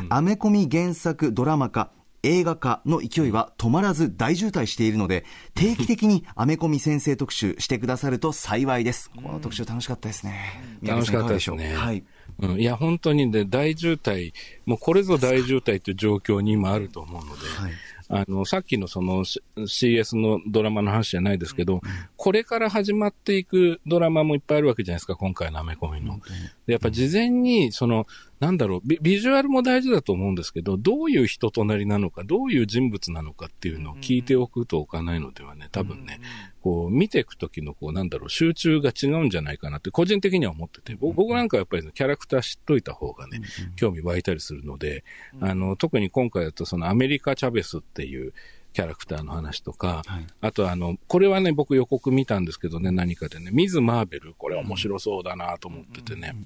[0.08, 1.90] アメコミ原作ドラマ化、
[2.22, 9.10] 映画化の勢いは止まらず大渋滞しているので、定期的にアメコミ先生特集してくださると幸いです。
[9.14, 10.78] この特集楽しかったですね。
[10.82, 11.58] 楽しかったでしょう？
[11.58, 12.02] はい。
[12.40, 14.32] うん、いや、本当にね、大渋滞、
[14.64, 17.72] もうこれぞ大渋滞という状況に今あると思うので、はい
[18.08, 21.80] あの、さっきのその CS のドラマの話じゃないですけど、
[22.16, 26.18] これから始まっていくドラマもいっぱいあるわけじゃないですか、今回のアメコミの。
[26.66, 28.06] でやっぱ事前に、その、
[28.40, 36.20] なんだろうビ、ビジュアルも大事だと思うんですけど、どういう人となりなのか、どういう人物なのかっていうのを聞いておくとおかないのではね、多分ね、
[36.62, 43.40] こう、見ていくときの、こう、なんだろう、集中が違うんじゃないかなって、個人的には思ってて、僕僕なんかやっぱりキャラクター知っといた方がね、
[43.76, 45.04] 興味湧いたりするので、
[45.40, 48.32] あの、特に今回だとそのアメリカ・チャベスっていう、
[48.72, 50.26] キャラクターの話とか、はい。
[50.40, 56.36] あとあの、これはね、僕予告見たんですけどね、何かでね、ミズ・マーベル、これ面白そうだなと思っててね。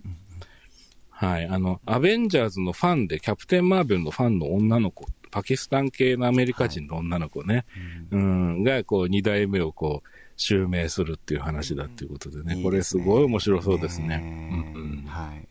[1.26, 1.46] はい。
[1.46, 7.64] あの、アベンジャーズのファンで、キャプテン・マーベルのファンの女の子、パキスタン系のアメリカ人の女の子ね、
[8.10, 14.20] うん、が、こう、二代目をこう、襲名するっていう話だっていうことでね、これすごい面白そうですね。
[14.74, 15.04] うんうん。
[15.06, 15.46] はい。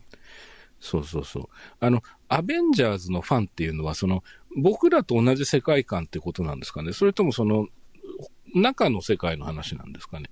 [0.82, 1.50] そうそうそう。
[1.80, 4.24] あの、アベンジャーズのファンっていうのは、その、
[4.58, 6.92] 僕らと同じ世界観ってことなんですかね？
[6.92, 7.68] それともその、
[8.54, 10.26] 中の世界の話なんですかね？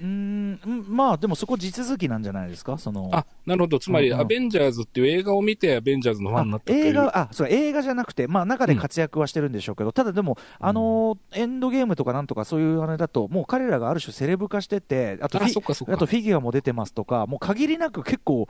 [0.00, 2.76] うーんうんまあでもそこ地続きなんじゃないですか？
[2.78, 3.78] そのあ、なるほど。
[3.78, 4.20] つまり、うんうん。
[4.20, 18.48] アベンジャーズっていう映画を見て、アベンジャーズのファンになった映画あそう映画じゃなくて、まあ、中で活躍はしてるんでしょうけど、ただでも、あのーエンドゲームとかなんとかそういうあれだと、もう彼らがある種セレブ化してて、あとあとフィギュアも出てますとか、もう限りなく結構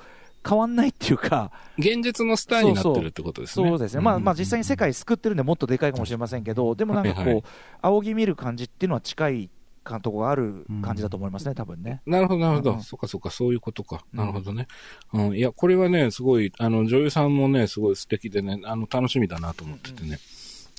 [0.49, 3.69] 変わんないっていうか、現実のスターになってるってことですね。
[3.69, 7.43] そうですね、まあ、まあ実際に世界救ってるんで、もっとでかいかもしれませんけど、でもなんかこう、はいはい。
[7.83, 9.51] 仰ぎ見る感じっていうのは近い
[9.87, 12.03] 感とこがある感じだと思いますね、多分ね。
[12.07, 12.73] なるほど、なるほど。
[12.75, 14.05] うんそっかそっか、そういうことか。
[14.13, 14.67] なるほどね。
[15.13, 15.37] うん。
[15.37, 20.19] いや、これはね、すごい、あの、女優さんもね、すごい素敵でね、あの、楽しみだなと思っててね。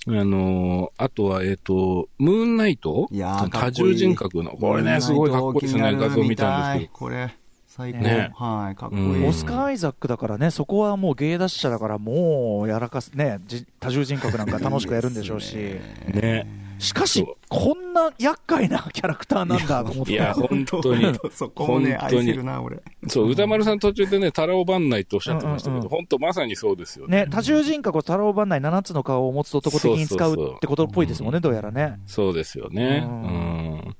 [0.06, 3.08] あのーあとは、えっ、と、ムーンナイト？
[3.10, 6.98] いやーか多重人格の、これね、すごいかっこいいですね、画像見たんですけど。
[6.98, 7.34] これ、
[7.66, 7.98] 最高。
[7.98, 9.02] ねはい、かっこいい。
[9.02, 16.67] うんオスカー・アイザックだからね、そこはもう芸達者だから、もうやらかす、ね、じ多重人格なんか楽しくやるんでしょうし、ね。
[16.78, 21.18] しかしこんな厄介なキャラクターなんだと思って、いや、本当に。
[21.32, 22.80] そこもね、本当に愛せるな、俺。
[23.08, 27.24] そう、歌丸さん途中でね、タラオバンナイとおっしゃってましたけど、うんうんうん本当まさにそうですよね。
[27.24, 31.98] ね、多重人格を太郎番内7つの顔を持つ男的に使うってことっぽいですもんね、どうやらね。
[32.06, 33.04] そうですよね。
[33.04, 33.96] ううん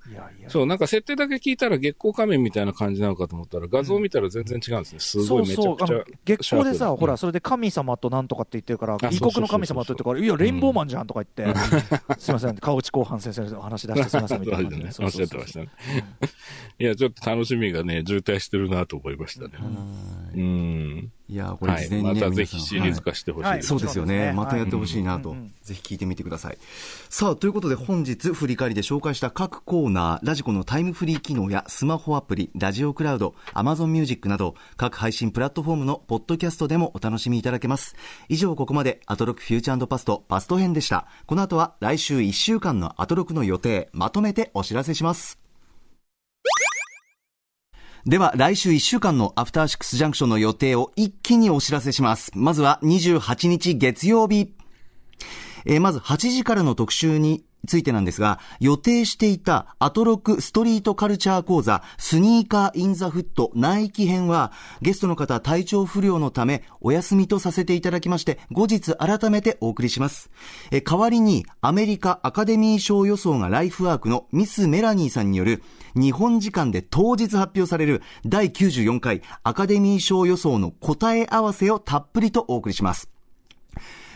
[0.49, 5.01] そう、なんか設定だけ聞いたら月光仮面みたいな感じなのかと思ったら、画像見たら全然違うんですね。
[5.01, 6.05] すごいめちゃくちゃ。
[6.25, 11.59] 月光でさ、ほら、それで神様となんとかって言ってるから、異国の神様と言ってるから、いや、レインボーマンじゃんとか言って、
[12.19, 14.71] すいません、川内後半先生の話出してすいませんみたいな。
[15.01, 15.69] おっしゃってましたね。
[16.79, 19.53] いや、ちょっと楽しみがね、渋滞してるなと思いましたね。
[20.35, 21.13] うん。
[21.31, 21.85] いや、これはい。
[21.85, 23.69] 事前にね、またぜひシリーズ化してほしいはいです。
[23.69, 24.33] そうですよね。
[24.33, 26.59] またやってほしいなと、ぜひ聞いてみてください。
[27.11, 37.95] さあ、ということで本日振り返りで紹介した各コーナー、ラジコのタイムフリー機能やスマホアプリ、ラジオクラウド、アマゾンミュージックなど、各配信プラットフォームのポッドキャストでもお楽しみいただけます。
[38.31, 41.07] 以上、ここまで、アトロクフューチャーパスト、パスト編でした。
[41.27, 45.48] この後は来週1週間のアトロクの予定、まとめてお知らせします。
[48.09, 52.33] では、来週1週間のアフターシックスジャンクションの予定を一気にお知らせします。
[52.35, 54.55] まずは28日月曜日。
[55.67, 70.31] えーまず8時からの特集についてなんですが、予定していたアトロクストリートカルチャー講座スニーカーインザフットナイキ編はゲストの方体調不良のためお休みとさせていただきまして後日改めてお送りします。
[70.71, 75.63] え代わりにアメリカアカデミー賞予想がライフワークのミス・メラニーさんによる
[75.95, 83.11] 日本時間で当日発表される第94回アカデミー賞予想の答え合わせをたっぷりとお送りします。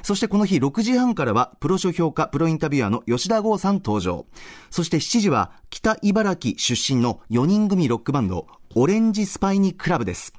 [0.03, 4.27] そしてこの日6時半からはプロ書評家、プロインタビュアーの吉田剛さん登場。
[4.71, 10.33] そして7時は北茨城出身の4人組ロックバンド、オレンジスパイニクラブです。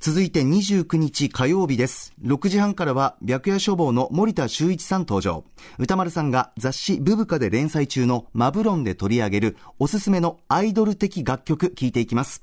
[0.00, 2.14] 続いて29日火曜日です。
[2.22, 5.44] 6時半からは白夜処方の森田修一さん登場。
[5.78, 12.42] 宇多丸さんが雑誌ブブカで連載中のマブ論で取り上げるおすすめのアイドル的楽曲聞いていきます。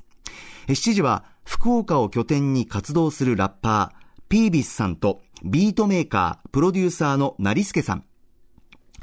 [0.67, 8.03] 7時は福岡を拠点に活動するラッパー、 PEAVIS さんとビートメーカー、プロデューサーの成助さん。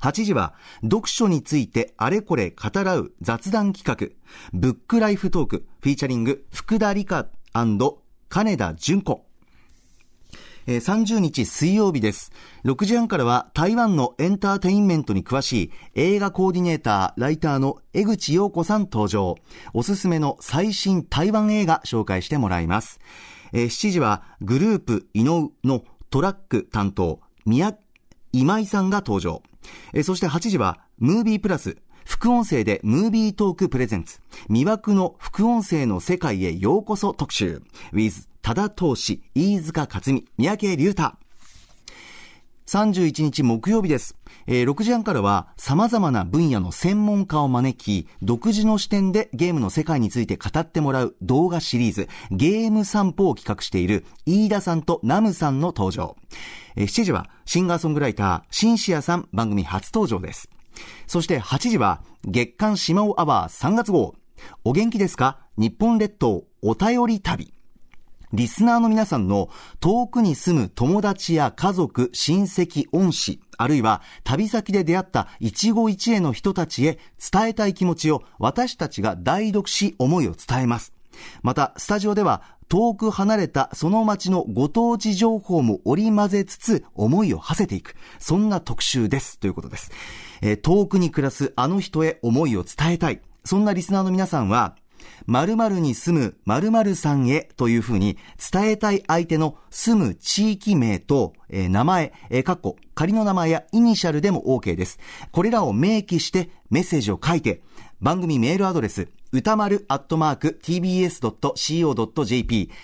[0.00, 4.14] 8時は読書についてあれこれ語らう雑談企画、
[4.52, 7.26] Book Life Talk、featuring 福田里香
[8.34, 9.26] 金田淳子。
[10.66, 12.32] え30日水曜日です。
[12.64, 19.36] 6時半からは台湾のエンターテインメントに詳しい映画コーディネーター、ライターの江口洋子さん登場。
[19.72, 22.98] おすすめの最新台湾映画紹介してもらいます。
[23.52, 27.78] え7時はグループイノウのトラック担当、宮、
[28.32, 29.44] 今井さんが登場。
[29.92, 34.20] えそして8時はムービープラス、副音声でムービートークプレゼンツ。
[34.48, 37.62] 魅惑の副音声の世界へようこそ特集。
[37.92, 41.14] with 多田投資、飯塚克美、三宅隆太。
[42.66, 44.16] 31日木曜日です。
[44.46, 56.16] えー6時半からは様々な分野の専門家を招き、独自の視点でゲームの世界について語ってもらう動画シリーズ、ゲーム散歩を企画している飯田さんとナムさんの登場。
[56.76, 60.48] えー7時はシンガーソングライター、シンシアさん番組初登場です。
[61.06, 64.14] そして8時は月刊シマオアワー3月号。
[64.64, 65.38] お元気ですか？
[65.56, 67.52] 日本列島お便り旅。
[68.32, 69.48] リスナーの皆さんの
[69.78, 76.98] 遠くに住む友達や家族、親戚、恩師、あるいは旅先で出会った一期一会の人たちへ
[77.32, 80.92] 伝えたい気持ちを私たちが代読し思いを伝えます。
[81.42, 87.94] また、スタジオでは遠く離れたその街のご当地情報も織り交ぜつつ思いを馳せていく。
[88.18, 89.38] そんな特集です。
[89.38, 89.92] ということです。
[90.46, 93.22] え遠くに暮らすあの人へ思いを伝えたい。
[93.44, 94.76] そんなリスナーの皆さんは、
[95.26, 98.18] 〇〇に住む〇〇さんへというふうに
[98.52, 104.98] 伝えたい相手の住む地域名と、えー名前、えー、かっこ仮の名前やイニシャルでも OK です。
[105.32, 107.62] これらを明記してメッセージを書いて
[108.00, 111.50] 番組メールアドレス歌丸アットマーク tbs.co.jp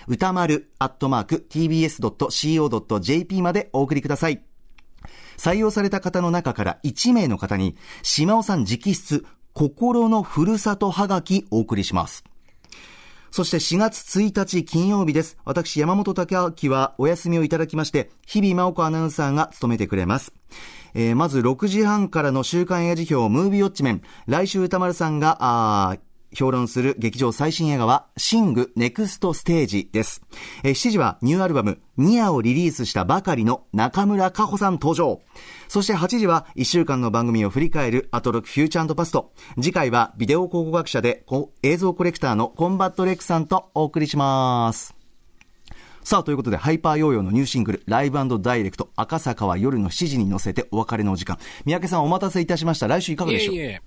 [0.08, 4.49] 歌丸アットマーク tbs.co.jp までお送りください。
[5.36, 12.24] 採用された方の中から1名の方に、島尾さん直筆、心のふるさとはがきお送りします。
[13.30, 15.36] そして4月1日金曜日です。
[15.44, 20.32] 私、山本隆明はお休みをいただきまして、日々真央子アナウンサーが務めてくれます。
[20.94, 24.02] えーまず6時半からの週刊映画辞表ムービーウォッチメン。
[24.26, 30.22] 来週歌丸さんが、あー評論する劇場最新映画は、シングネクストステージです。
[30.62, 35.20] えー7時はニューアルバム、 NIA をリリースしたばかりの中村佳穂さん登場。
[35.68, 39.32] そして8時は1週間の番組を振り返るアトロク Future Past。
[39.56, 41.24] 次回はビデオ考古学者で
[41.62, 44.94] 映像コレクターのコンバットレックさんとお送りします。
[46.02, 51.38] さあ、ということで、ハイパーヨーヨーのニューシングル、 Live Direct、赤坂は夜の7時に乗せてお別れのお時間。
[51.66, 52.88] 三宅さんお待たせいたしました。
[52.88, 53.54] 来週いかがでしょう？
[53.54, 53.82] いえいえ。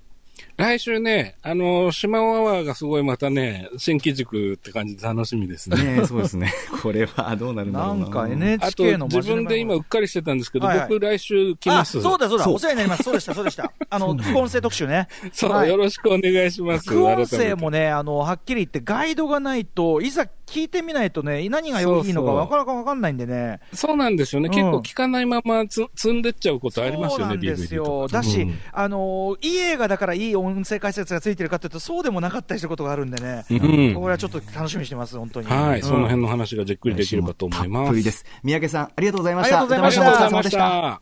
[0.56, 5.76] 来週ね、あの、島尾アワーがすごいまたね、新機軸って感じで楽しみですね。
[5.82, 6.52] ねえそうですね。
[6.82, 8.04] これはどうなるんだろうな。
[8.04, 11.98] なんかあと NHK の自分で今うっかりしてたんですけど、はいはい僕来週来ます。
[11.98, 16.88] あそうだそうだそうお世話になりますそうでしたそうでしたあの副音声特集ねそう、はいよろしくお願いします。
[16.88, 23.60] 副音声もね、あの、はっきり言って、ガイドがないと、いざ聞いてみないとね、何がいいのかそうそうわからかわかんないんでね。
[23.72, 24.48] そうなんですよね。
[24.48, 28.08] うん結構聞かないままつ積んでっちゃうことありますよね、そうなんですよ。
[28.08, 33.44] だし、うんあの、いい映画だからいい音声解説がついてるかというと、そうでもなかったりすることがあるんでね。
[33.50, 35.46] うんこれはちょっと楽しみにしてます、本当に。
[35.46, 37.84] はい、うんその辺の話がじっくりできればと思います。
[37.84, 38.24] たっぷりです。
[38.42, 39.60] 三宅さん、ありがとうございました。
[39.60, 41.00] ありがとうございました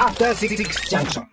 [0.00, 1.26] お疲れ様でした.